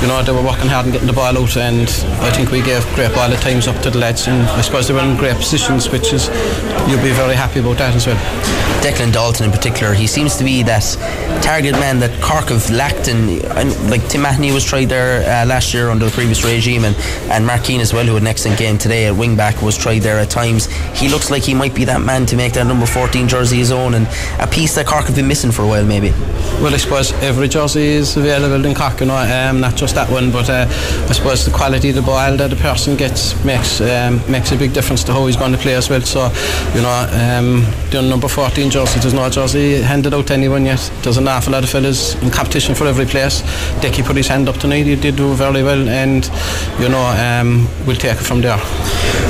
[0.02, 1.88] you know they were working hard and getting the ball out, and
[2.20, 4.88] I think we gave great ball at times up to the lads, and I suppose
[4.88, 6.28] they were in great positions, which is
[6.88, 8.69] you'll be very happy about that as well.
[8.81, 10.83] Declan Dalton in particular, he seems to be that
[11.43, 15.47] target man that Cork have lacked, and, and like Tim Mahoney was tried there uh,
[15.47, 16.97] last year under the previous regime, and
[17.31, 19.76] and Mark Keane as well, who had an excellent game today at wing back, was
[19.76, 20.66] tried there at times.
[20.99, 23.70] He looks like he might be that man to make that number 14 jersey his
[23.70, 24.07] own, and
[24.39, 26.11] a piece that Cork have been missing for a while, maybe.
[26.61, 30.11] Well, I suppose every jersey is available in Cork, you know, um, not just that
[30.11, 33.81] one, but uh, I suppose the quality of the ball that a person gets makes
[33.81, 36.01] um, makes a big difference to how he's going to play as well.
[36.01, 36.31] So,
[36.74, 40.80] you know, um, the number 14 jersey, there's no jersey handed out to anyone yet.
[41.02, 43.42] There's an awful lot of fellas in competition for every place.
[43.82, 46.24] Decky put his hand up tonight, he did do very well, and,
[46.78, 48.58] you know, um, we'll take it from there.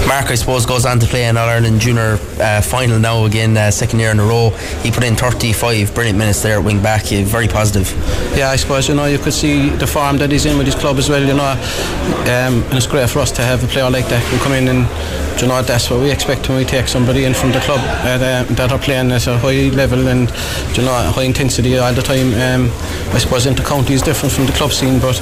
[0.07, 3.57] Mark, I suppose, goes on to play an All Ireland Junior uh, final now again,
[3.57, 4.51] uh, second year in a row.
[4.83, 7.91] He put in 35 brilliant minutes there at wing back, very positive.
[8.37, 10.75] Yeah, I suppose you know you could see the form that he's in with his
[10.75, 11.23] club as well.
[11.23, 14.39] You know, um, and it's great for us to have a player like that who
[14.39, 17.53] come in and you know that's what we expect when we take somebody in from
[17.53, 20.29] the club at, uh, that are playing at a high level and
[20.77, 22.33] you know high intensity all the time.
[22.35, 22.71] Um,
[23.15, 25.19] I suppose into county is different from the club scene, but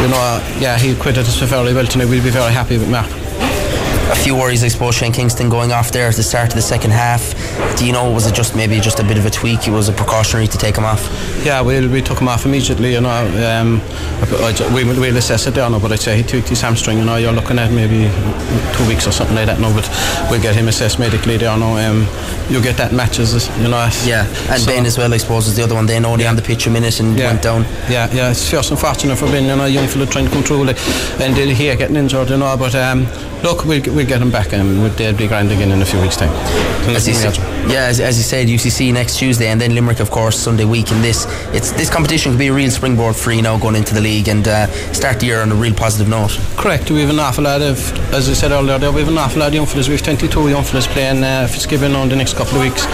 [0.00, 2.08] you know, yeah, he quitted us very well tonight.
[2.08, 3.10] We'll be very happy with Mark
[4.10, 4.94] a few worries, I suppose.
[4.94, 7.34] Shane Kingston going off there at the start of the second half.
[7.76, 9.68] Do you know, was it just maybe just a bit of a tweak?
[9.68, 11.08] It was a precautionary to take him off?
[11.44, 13.08] Yeah, we, we took him off immediately, you know.
[13.48, 13.80] Um,
[14.74, 17.16] we, we'll assess it there but I'd say he tweaked his hamstring, you know.
[17.16, 18.10] You're looking at maybe
[18.76, 19.88] two weeks or something like that No, but
[20.30, 21.76] we'll get him assessed medically there now.
[21.76, 22.06] Um,
[22.50, 23.88] you get that matches, you know.
[24.04, 25.86] Yeah, and so, Ben as well, I suppose, is the other one.
[25.86, 26.30] Then only yeah.
[26.30, 27.30] on the pitch a minute and yeah.
[27.30, 27.62] went down.
[27.88, 30.78] Yeah, yeah, it's first unfortunate for Ben, you know, young fella trying to control it,
[31.20, 33.06] and here getting injured, you know, but um,
[33.42, 36.16] look, we'll, we'll get him back and they'll be grand again in a few weeks'
[36.16, 36.30] time.
[36.88, 37.36] As you said,
[37.68, 40.90] yeah, as, as you said, UCC next Tuesday and then Limerick, of course, Sunday week.
[40.90, 43.94] And this it's this competition could be a real springboard for you know going into
[43.94, 46.38] the league and uh, start the year on a real positive note.
[46.56, 46.90] Correct.
[46.90, 47.78] We have an awful lot of,
[48.12, 49.88] as I said earlier, we have an awful lot of young fellas.
[49.88, 52.86] We have 22 young fellas playing uh, Fitzgibbon on the next couple of weeks,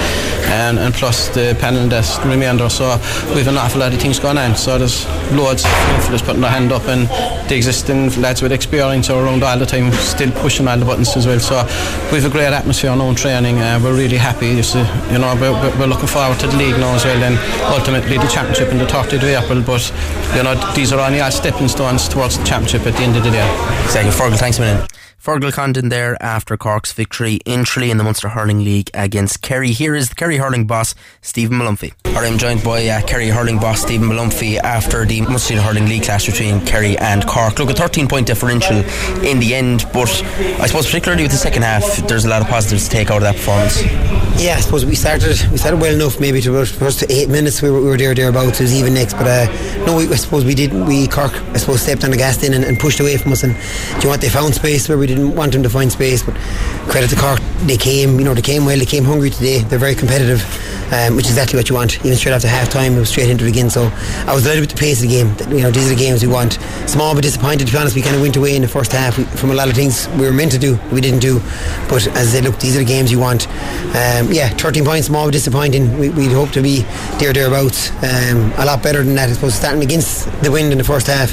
[0.50, 2.68] and, and plus the panel that's remainder.
[2.68, 2.96] So
[3.30, 4.56] we have an awful lot of things going on.
[4.56, 7.08] So there's loads of young fellas putting their hand up, and
[7.48, 11.16] the existing lads with experience are around all the time, still pushing all the buttons
[11.16, 11.38] as well.
[11.38, 11.62] So
[12.10, 13.58] we have a great atmosphere now in training.
[13.58, 14.43] Uh, we're really happy.
[14.52, 17.38] Just, uh, you know, we're, we're, looking forward to the league now as well, and
[17.72, 19.62] ultimately the championship in the 30th of April.
[19.62, 19.84] But
[20.36, 23.24] you know, these are only our stepping stones towards the championship at the end of
[23.24, 23.48] the day.
[23.84, 24.12] Exactly.
[24.12, 24.93] Fergal, thanks a minute.
[25.24, 29.70] Fergal Condon there after Cork's victory in Tralee in the Munster Hurling League against Kerry.
[29.70, 31.94] Here is the Kerry Hurling boss, Stephen Molumphy.
[32.04, 36.26] I'm joined by uh, Kerry Hurling boss, Stephen Molumphy, after the Munster Hurling League clash
[36.26, 37.58] between Kerry and Cork.
[37.58, 38.76] Look, a 13 point differential
[39.24, 40.10] in the end, but
[40.60, 43.16] I suppose particularly with the second half, there's a lot of positives to take out
[43.16, 43.82] of that performance.
[44.36, 47.62] Yeah, I suppose we started we started well enough maybe to about first eight minutes
[47.62, 48.60] we were, we were there thereabouts.
[48.60, 50.86] It was even next, but uh, no, we, I suppose we didn't.
[50.86, 53.44] We Cork I suppose stepped on the gas in and, and pushed away from us.
[53.44, 56.22] And do you want they found space where we didn't want them to find space,
[56.22, 56.34] but
[56.88, 58.18] credit to Cork, they came.
[58.18, 58.78] You know, they came well.
[58.78, 59.60] They came hungry today.
[59.60, 60.42] They're very competitive,
[60.92, 61.98] um, which is exactly what you want.
[62.04, 63.70] Even straight after half time, it was straight into it again.
[63.70, 63.90] So
[64.26, 65.56] I was delighted with the pace of the game.
[65.56, 66.58] You know, these are the games we want.
[66.86, 67.66] Small but disappointed.
[67.66, 69.68] To be honest, we kind of went away in the first half from a lot
[69.68, 70.78] of things we were meant to do.
[70.92, 71.40] We didn't do,
[71.88, 73.48] but as said, look, these are the games you want.
[73.94, 75.98] Um, yeah, 13 points small but disappointing.
[75.98, 76.82] We, would hope to be
[77.18, 77.90] there thereabouts.
[78.02, 81.06] Um, a lot better than that, I suppose, starting against the wind in the first
[81.06, 81.32] half.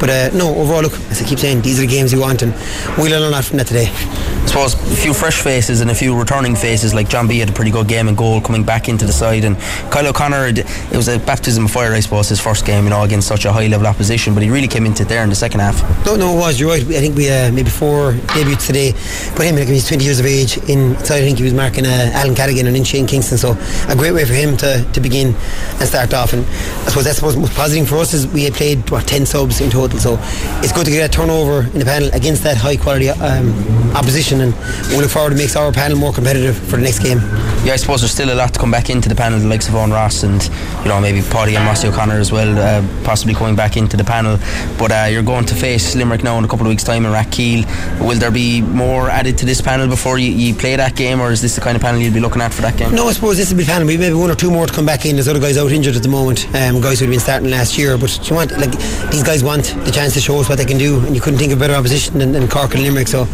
[0.00, 2.42] But uh, no, overall, look, as I keep saying, these are the games you want,
[2.42, 2.54] and
[2.96, 3.88] we'll lot from that today.
[3.88, 7.50] I suppose a few fresh faces and a few returning faces, like John B had
[7.50, 9.58] a pretty good game and goal coming back into the side, and
[9.90, 13.02] Kyle O'Connor, it was a baptism of fire, I suppose, his first game, you know,
[13.02, 15.34] against such a high level opposition, but he really came into it there in the
[15.34, 15.82] second half.
[16.06, 16.58] No, no, it was.
[16.58, 16.82] You're right.
[16.82, 18.92] I think we uh, maybe four debuts today,
[19.36, 20.56] but him, like, he's 20 years of age.
[20.68, 23.56] In Inside, I think he was marking uh, Alan Cadogan and in Shane Kingston, so
[23.88, 25.34] a great way for him to, to begin
[25.78, 26.32] and start off.
[26.32, 29.60] And I suppose that's most positive for us is we had played what 10 subs
[29.60, 30.18] in total, so
[30.62, 34.40] it's good to get a turnover in the panel against that high quality um, opposition,
[34.40, 34.54] and
[34.90, 37.18] we look forward to makes our panel more competitive for the next game.
[37.64, 39.68] Yeah, I suppose there's still a lot to come back into the panel, the likes
[39.68, 40.42] of Owen Ross and
[40.82, 44.04] you know maybe Paddy and Mossy O'Connor as well, uh, possibly coming back into the
[44.04, 44.38] panel.
[44.78, 47.12] But uh, you're going to face Limerick now in a couple of weeks' time in
[47.12, 47.64] Rathkeale.
[48.00, 51.30] Will there be more added to this panel before you, you play that game, or
[51.30, 52.94] is this the kind of panel you'll be looking at for that game?
[52.94, 53.86] No, I suppose this will be the panel.
[53.86, 55.16] We maybe one or two more to come back in.
[55.16, 57.96] There's other guys out injured at the moment, um, guys who've been starting last year.
[57.96, 58.72] But you want like
[59.10, 61.38] these guys want the chance to show us what they can do, and you couldn't
[61.38, 62.97] think of better opposition than, than Cork and Limerick.
[63.06, 63.28] So,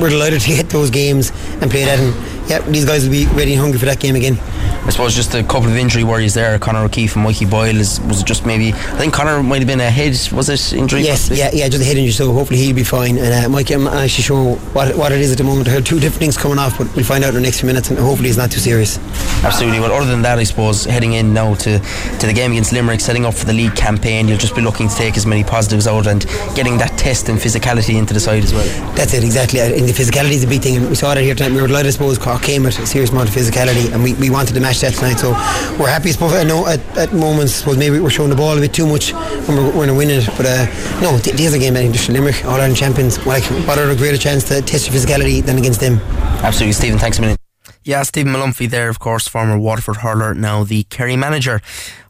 [0.00, 1.30] we're delighted to get those games
[1.60, 1.98] and play that.
[1.98, 4.38] And yeah, these guys will be ready and hungry for that game again.
[4.86, 6.56] I suppose just a couple of injury worries there.
[6.60, 8.68] Conor O'Keefe and Mikey Boyle is was just maybe.
[8.68, 10.16] I think Conor might have been a head.
[10.32, 11.02] Was it injury?
[11.02, 12.12] Yes, yeah, yeah, just a head injury.
[12.12, 13.18] So hopefully he'll be fine.
[13.18, 15.66] And uh, Mikey, I'm actually sure what what it is at the moment.
[15.66, 17.66] I heard two different things coming off, but we'll find out in the next few
[17.66, 17.90] minutes.
[17.90, 18.98] And hopefully it's not too serious.
[19.42, 19.80] Absolutely.
[19.80, 23.00] Well, other than that, I suppose heading in now to to the game against Limerick,
[23.00, 25.88] setting up for the league campaign, you'll just be looking to take as many positives
[25.88, 26.24] out and
[26.54, 28.66] getting that test and physicality into the side as well.
[28.94, 29.58] That's it exactly.
[29.58, 31.52] And the physicality is a big thing, and we saw that here tonight.
[31.56, 32.18] We were delighted, I suppose.
[32.18, 34.94] Cork came with a serious amount of physicality, and we, we wanted to match that
[34.94, 35.18] tonight.
[35.18, 35.30] So
[35.78, 36.12] we're happy.
[36.20, 39.12] I know at, at moments, suppose maybe we're showing the ball a bit too much
[39.12, 40.26] when we're, when we're winning it.
[40.36, 40.66] But uh,
[41.00, 41.76] no, these are game.
[41.76, 43.24] I think Limerick, All Ireland champions.
[43.26, 45.98] Like, what are a greater chance to test your physicality than against them?
[46.42, 46.98] Absolutely, Stephen.
[46.98, 47.38] Thanks a minute.
[47.86, 51.60] Yeah, Stephen Molumphy there, of course, former Waterford hurler, now the Kerry manager.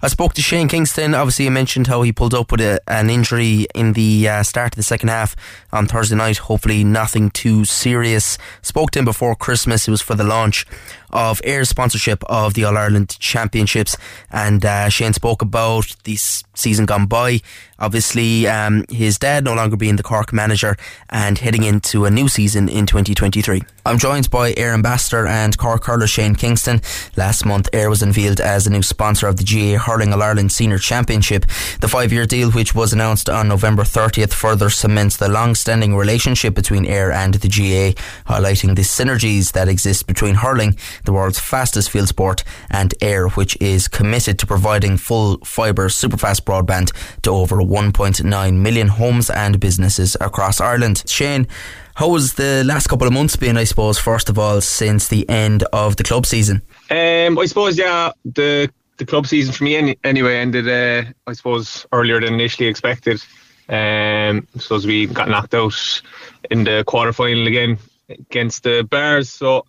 [0.01, 1.15] I spoke to Shane Kingston.
[1.15, 4.73] Obviously, I mentioned how he pulled up with a, an injury in the uh, start
[4.73, 5.37] of the second half
[5.75, 6.39] on Thursday night.
[6.39, 8.39] Hopefully, nothing too serious.
[8.63, 9.87] Spoke to him before Christmas.
[9.87, 10.65] It was for the launch
[11.11, 13.97] of Eir's sponsorship of the All Ireland Championships.
[14.31, 17.41] And uh, Shane spoke about this season gone by.
[17.79, 20.77] Obviously, um, his dad no longer being the Cork manager
[21.11, 23.63] and heading into a new season in 2023.
[23.85, 26.81] I'm joined by Eir ambassador and Cork hurler Shane Kingston.
[27.17, 30.53] Last month, Eir was unveiled as a new sponsor of the GA Hurling All Ireland
[30.53, 31.45] Senior Championship.
[31.81, 35.95] The five year deal, which was announced on November 30th, further cements the long standing
[35.95, 37.93] relationship between Eir and the GA,
[38.27, 40.77] highlighting the synergies that exist between hurling,
[41.07, 46.43] the world's fastest field sport, and Eir, which is committed to providing full fibre superfast
[46.43, 46.93] broadband
[47.23, 51.03] to over 1.9 million homes and businesses across Ireland.
[51.07, 51.47] Shane,
[51.95, 55.27] How was the last couple of months been, I suppose, first of all, since the
[55.31, 56.61] end of the club season?
[56.91, 61.33] Um, I suppose, yeah, the the club season for me any, anyway ended, uh, I
[61.33, 63.23] suppose, earlier than initially expected.
[63.69, 66.03] Um, so we got knocked out
[66.51, 67.79] in the quarter final again
[68.09, 69.67] against the Bears, so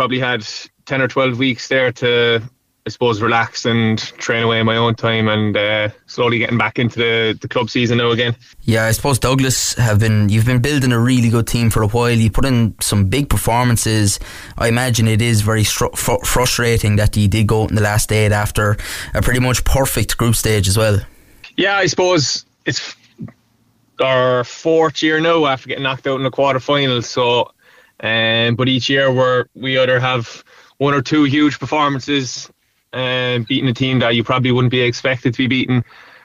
[0.00, 0.48] probably had
[0.86, 2.40] ten or twelve weeks there to
[2.86, 6.78] I suppose relax and train away in my own time and uh, slowly getting back
[6.78, 8.34] into the, the club season now again.
[8.62, 11.86] Yeah, I suppose Douglas have been you've been building a really good team for a
[11.86, 12.12] while.
[12.12, 14.18] You put in some big performances.
[14.56, 18.10] I imagine it is very stru- fr- frustrating that you did go in the last
[18.10, 18.78] eight after
[19.12, 20.98] a pretty much perfect group stage as well.
[21.58, 22.96] Yeah, I suppose it's
[24.00, 27.04] our fourth year now after getting knocked out in the quarterfinals.
[27.04, 27.52] So,
[28.02, 30.44] um, but each year we we either have
[30.78, 32.50] one or two huge performances
[32.92, 35.84] um, beating a team that you probably wouldn't be expected to be beaten,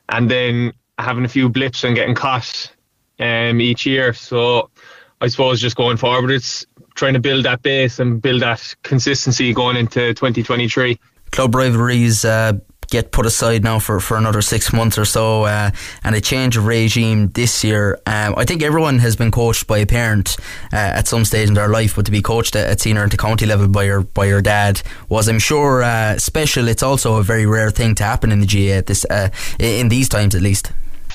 [0.09, 2.71] and then having a few blips and getting caught
[3.19, 4.13] um, each year.
[4.13, 4.69] So
[5.21, 6.65] I suppose just going forward, it's
[6.95, 10.99] trying to build that base and build that consistency going into 2023.
[11.31, 12.53] Club rivalries uh,
[12.89, 15.71] get put aside now for, for another six months or so, uh,
[16.03, 17.99] and a change of regime this year.
[18.05, 20.37] Um, I think everyone has been coached by a parent
[20.73, 23.17] uh, at some stage in their life, but to be coached at, at senior and
[23.17, 26.67] county level by your by your dad was, I'm sure, uh, special.
[26.67, 29.29] It's also a very rare thing to happen in the GAA at this uh,
[29.59, 30.71] in these times, at least.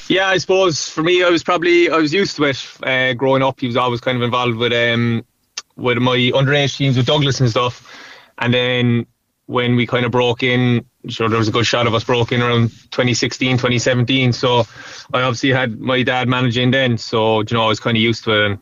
[0.09, 2.67] Yeah, I suppose for me, I was probably I was used to it.
[2.83, 5.25] Uh, growing up, he was always kind of involved with um,
[5.77, 7.89] with my underage teams with Douglas and stuff,
[8.39, 9.07] and then
[9.47, 12.33] when we kind of broke in, sure there was a good shot of us broke
[12.33, 14.33] in around 2016, 2017.
[14.33, 14.65] So
[15.13, 18.25] I obviously had my dad managing then, so you know I was kind of used
[18.25, 18.59] to it.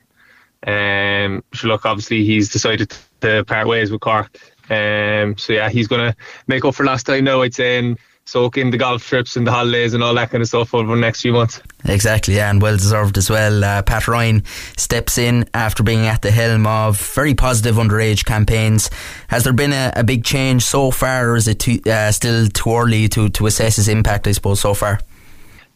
[0.63, 4.37] And um, sure, look, obviously he's decided to part ways with Cork.
[4.71, 6.15] Um, so yeah, he's gonna
[6.47, 7.99] make up for last time now, I'd say, and
[8.29, 10.95] soak in the golf trips and the holidays and all that kind of stuff over
[10.95, 11.63] the next few months.
[11.87, 13.65] Exactly, yeah, and well deserved as well.
[13.65, 14.45] Uh, Pat Ryan
[14.77, 18.91] steps in after being at the helm of very positive underage campaigns.
[19.29, 22.49] Has there been a, a big change so far, or is it too, uh, still
[22.49, 25.01] too early to, to assess his impact, I suppose, so far?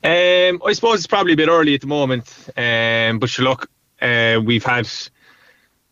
[0.04, 3.70] Um, I suppose it's probably a bit early at the moment, um, but look,
[4.02, 4.88] uh, we've had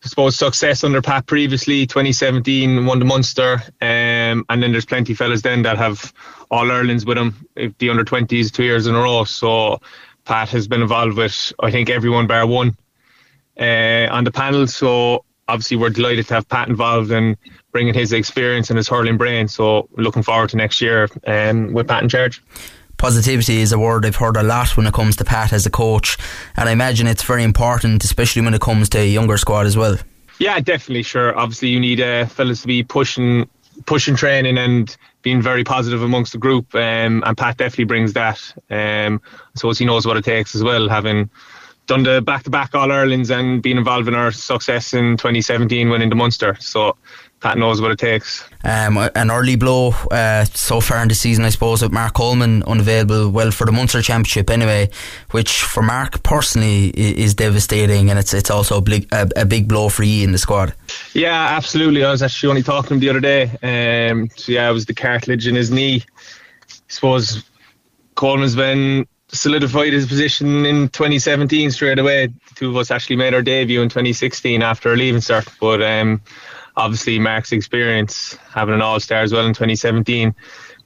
[0.02, 5.12] I suppose success under Pat previously, 2017 won the Munster, um, and then there's plenty
[5.12, 6.14] of fellas then that have
[6.50, 9.24] all Ireland's with him, the under 20s two years in a row.
[9.24, 9.80] So
[10.24, 12.76] Pat has been involved with I think everyone bar one
[13.60, 14.66] uh, on the panel.
[14.66, 17.36] So obviously we're delighted to have Pat involved and
[17.70, 19.48] bringing his experience and his hurling brain.
[19.48, 22.42] So looking forward to next year um, with Pat in charge
[23.00, 25.70] positivity is a word I've heard a lot when it comes to Pat as a
[25.70, 26.18] coach,
[26.56, 29.76] and I imagine it's very important, especially when it comes to a younger squad as
[29.76, 29.96] well.
[30.38, 31.02] Yeah, definitely.
[31.02, 31.36] Sure.
[31.36, 33.48] Obviously, you need uh, fellas to be pushing,
[33.86, 36.74] pushing training and being very positive amongst the group.
[36.74, 38.38] Um, and Pat definitely brings that.
[38.70, 41.30] Um, I suppose he knows what it takes as well, having
[41.86, 46.14] done the back-to-back All Irelands and being involved in our success in 2017 winning the
[46.14, 46.56] Munster.
[46.60, 46.96] So
[47.40, 48.44] Pat knows what it takes.
[48.64, 52.62] Um, an early blow uh, so far in the season, I suppose, with Mark Coleman
[52.64, 53.30] unavailable.
[53.30, 54.90] Well, for the Munster Championship anyway,
[55.30, 59.68] which for Mark personally is devastating, and it's it's also a big, a, a big
[59.68, 60.74] blow for you in the squad.
[61.14, 62.04] Yeah, absolutely.
[62.04, 64.10] I was actually only talking to him the other day.
[64.10, 66.04] Um, so yeah, it was the cartilage in his knee.
[66.68, 67.42] I suppose
[68.16, 72.26] Coleman's been solidified his position in 2017 straight away.
[72.26, 75.82] The two of us actually made our debut in 2016 after leaving cert, but.
[75.82, 76.20] Um,
[76.80, 80.34] obviously Mark's experience having an All Star as well in 2017,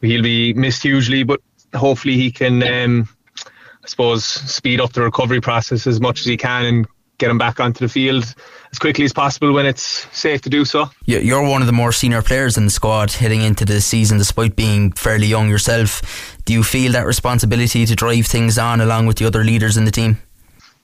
[0.00, 1.22] he'll be missed hugely.
[1.22, 1.40] But
[1.74, 3.08] hopefully he can, um,
[3.46, 6.86] I suppose, speed up the recovery process as much as he can and
[7.18, 8.34] get him back onto the field
[8.72, 10.90] as quickly as possible when it's safe to do so.
[11.04, 14.18] Yeah, You're one of the more senior players in the squad heading into the season,
[14.18, 16.36] despite being fairly young yourself.
[16.44, 19.84] Do you feel that responsibility to drive things on along with the other leaders in
[19.84, 20.18] the team?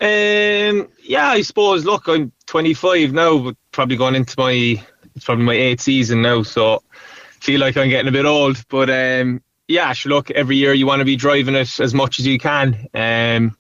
[0.01, 1.85] Um, yeah, I suppose.
[1.85, 4.83] Look, I'm 25 now, but probably going into my
[5.15, 6.83] it's probably my eighth season now, so
[7.41, 8.63] feel like I'm getting a bit old.
[8.69, 12.27] But um, yeah, look, every year you want to be driving it as much as
[12.27, 12.89] you can.
[12.95, 13.57] Um,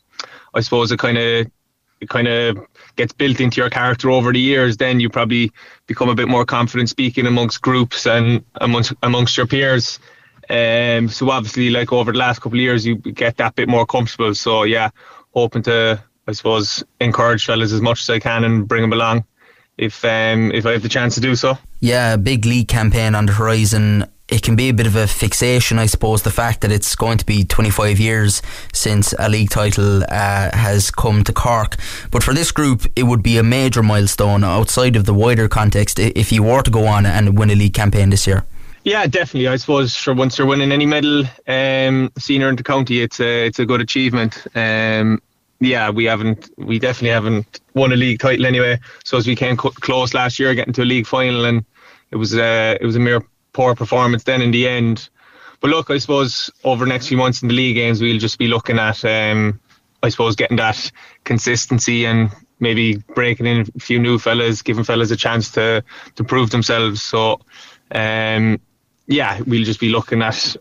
[0.54, 1.46] I suppose it kind of
[2.00, 2.58] it kind of
[2.96, 4.76] gets built into your character over the years.
[4.76, 5.52] Then you probably
[5.86, 9.98] become a bit more confident speaking amongst groups and amongst amongst your peers.
[10.48, 13.86] Um, so obviously, like over the last couple of years, you get that bit more
[13.86, 14.34] comfortable.
[14.34, 14.90] So yeah,
[15.32, 19.24] hoping to I suppose encourage fellas as much as I can and bring them along
[19.80, 21.58] if um, if I have the chance to do so.
[21.80, 24.04] Yeah, big league campaign on the horizon.
[24.28, 27.18] It can be a bit of a fixation, I suppose, the fact that it's going
[27.18, 31.76] to be 25 years since a league title uh, has come to Cork.
[32.12, 35.98] But for this group, it would be a major milestone outside of the wider context
[35.98, 38.44] if you were to go on and win a league campaign this year.
[38.84, 39.48] Yeah, definitely.
[39.48, 43.46] I suppose for once you're winning any medal, um, senior in the county, it's a
[43.46, 44.46] it's a good achievement.
[44.54, 45.20] Um,
[45.60, 48.78] yeah, we haven't, we definitely haven't won a league title anyway.
[49.04, 51.64] So as we came co- close last year, getting to a league final, and
[52.10, 55.08] it was uh, it was a mere poor performance then in the end.
[55.60, 58.38] But look, I suppose over the next few months in the league games, we'll just
[58.38, 59.60] be looking at, um,
[60.02, 60.90] I suppose, getting that
[61.24, 65.84] consistency and maybe breaking in a few new fellas, giving fellas a chance to
[66.16, 67.02] to prove themselves.
[67.02, 67.40] So,
[67.90, 68.58] um,
[69.06, 70.56] yeah, we'll just be looking at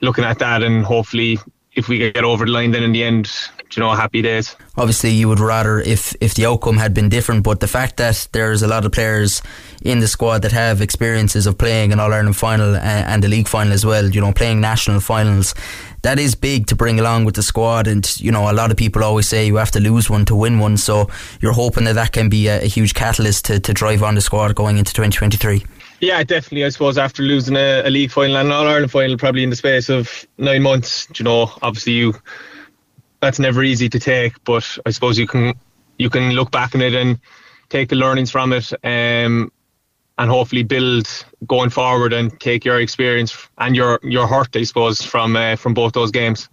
[0.00, 1.38] looking at that, and hopefully,
[1.72, 3.30] if we get over the line, then in the end,
[3.74, 4.56] you know, happy days.
[4.76, 8.28] Obviously, you would rather if if the outcome had been different, but the fact that
[8.32, 9.42] there's a lot of players
[9.82, 13.28] in the squad that have experiences of playing an All Ireland final and, and the
[13.28, 15.54] league final as well, you know, playing national finals.
[16.02, 18.76] That is big to bring along with the squad, and you know a lot of
[18.76, 20.76] people always say you have to lose one to win one.
[20.76, 21.08] So
[21.40, 24.20] you're hoping that that can be a, a huge catalyst to, to drive on the
[24.20, 25.64] squad going into 2023.
[26.00, 26.64] Yeah, definitely.
[26.64, 29.50] I suppose after losing a, a league final and an All Ireland final, probably in
[29.50, 32.14] the space of nine months, you know, obviously you
[33.26, 35.54] that's never easy to take, but I suppose you can
[35.98, 37.18] you can look back on it and
[37.68, 39.50] take the learnings from it, um,
[40.16, 41.08] and hopefully build
[41.44, 45.74] going forward and take your experience and your your hurt, I suppose, from uh, from
[45.74, 46.48] both those games,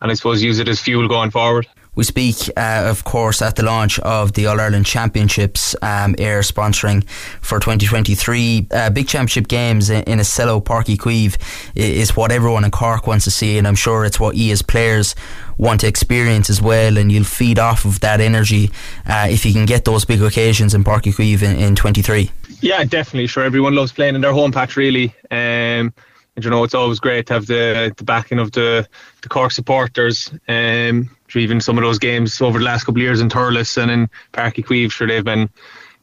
[0.00, 1.68] and I suppose use it as fuel going forward.
[1.96, 6.44] We speak, uh, of course, at the launch of the All Ireland Championships, um, Eir
[6.44, 7.08] sponsoring
[7.40, 8.68] for 2023.
[8.70, 11.36] Uh, big championship games in, a Cello Páirc Uí Chaoimh
[11.74, 14.60] is what everyone in Cork wants to see, and I'm sure it's what E as
[14.60, 15.14] players
[15.56, 16.98] want to experience as well.
[16.98, 18.70] And you'll feed off of that energy
[19.06, 22.30] uh, if you can get those big occasions in Páirc Uí Chaoimh in, in 23.
[22.60, 23.26] Yeah, definitely.
[23.26, 25.14] Sure, everyone loves playing in their home patch, really.
[25.30, 25.94] Um,
[26.36, 28.86] and you know, it's always great to have the the backing of the
[29.22, 30.30] the Cork supporters.
[30.48, 33.90] Um, even some of those games over the last couple of years in Thurles and
[33.90, 35.50] in Páirc Uí Chaoimh, sure they've been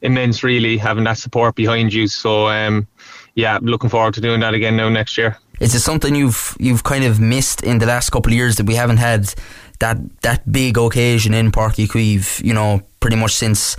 [0.01, 2.07] immense, really having that support behind you.
[2.07, 2.87] So, um,
[3.35, 5.37] yeah, looking forward to doing that again now next year.
[5.59, 8.65] Is it something you've you've kind of missed in the last couple of years that
[8.65, 9.33] we haven't had
[9.79, 12.43] that that big occasion in Páirc Uí Chaoimh?
[12.43, 13.75] You know, pretty much since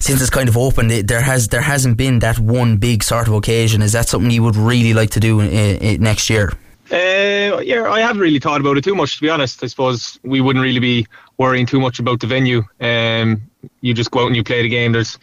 [0.00, 3.28] since it's kind of opened, it, there has there hasn't been that one big sort
[3.28, 3.82] of occasion.
[3.82, 6.52] Is that something you would really like to do in, in, next year?
[6.90, 9.62] Uh, yeah, I haven't really thought about it too much, to be honest.
[9.64, 12.62] I suppose we wouldn't really be worrying too much about the venue.
[12.80, 13.42] Um,
[13.80, 14.92] you just go out and you play the game.
[14.92, 15.18] There's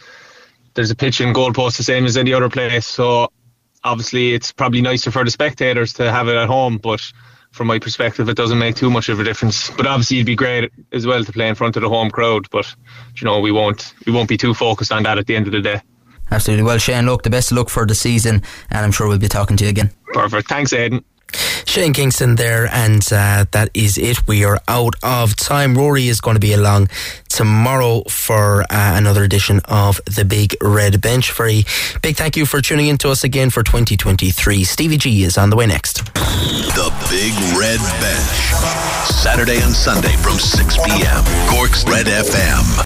[0.74, 2.86] there's a pitch and goalpost the same as any other place.
[2.86, 3.30] So
[3.82, 7.00] obviously, it's probably nicer for the spectators to have it at home, but
[7.54, 9.70] from my perspective, it doesn't make too much of a difference.
[9.70, 12.50] But obviously, it'd be great as well to play in front of the home crowd.
[12.50, 12.66] But
[13.14, 15.52] you know, we won't we won't be too focused on that at the end of
[15.52, 15.80] the day.
[16.32, 16.64] Absolutely.
[16.64, 19.28] Well, Shane, look, the best of luck for the season, and I'm sure we'll be
[19.28, 19.92] talking to you again.
[20.12, 20.48] Perfect.
[20.48, 21.04] Thanks, Aidan.
[21.66, 24.26] Shane Kingston there, and uh, that is it.
[24.26, 25.74] We are out of time.
[25.76, 26.88] Rory is going to be along
[27.28, 31.32] tomorrow for uh, another edition of the Big Red Bench.
[31.32, 31.64] Very
[32.02, 34.64] big thank you for tuning in to us again for 2023.
[34.64, 36.04] Stevie G is on the way next.
[36.14, 38.84] The Big Red Bench.
[39.10, 41.24] Saturday and Sunday from 6 p.m.
[41.48, 42.80] Cork's Red FM.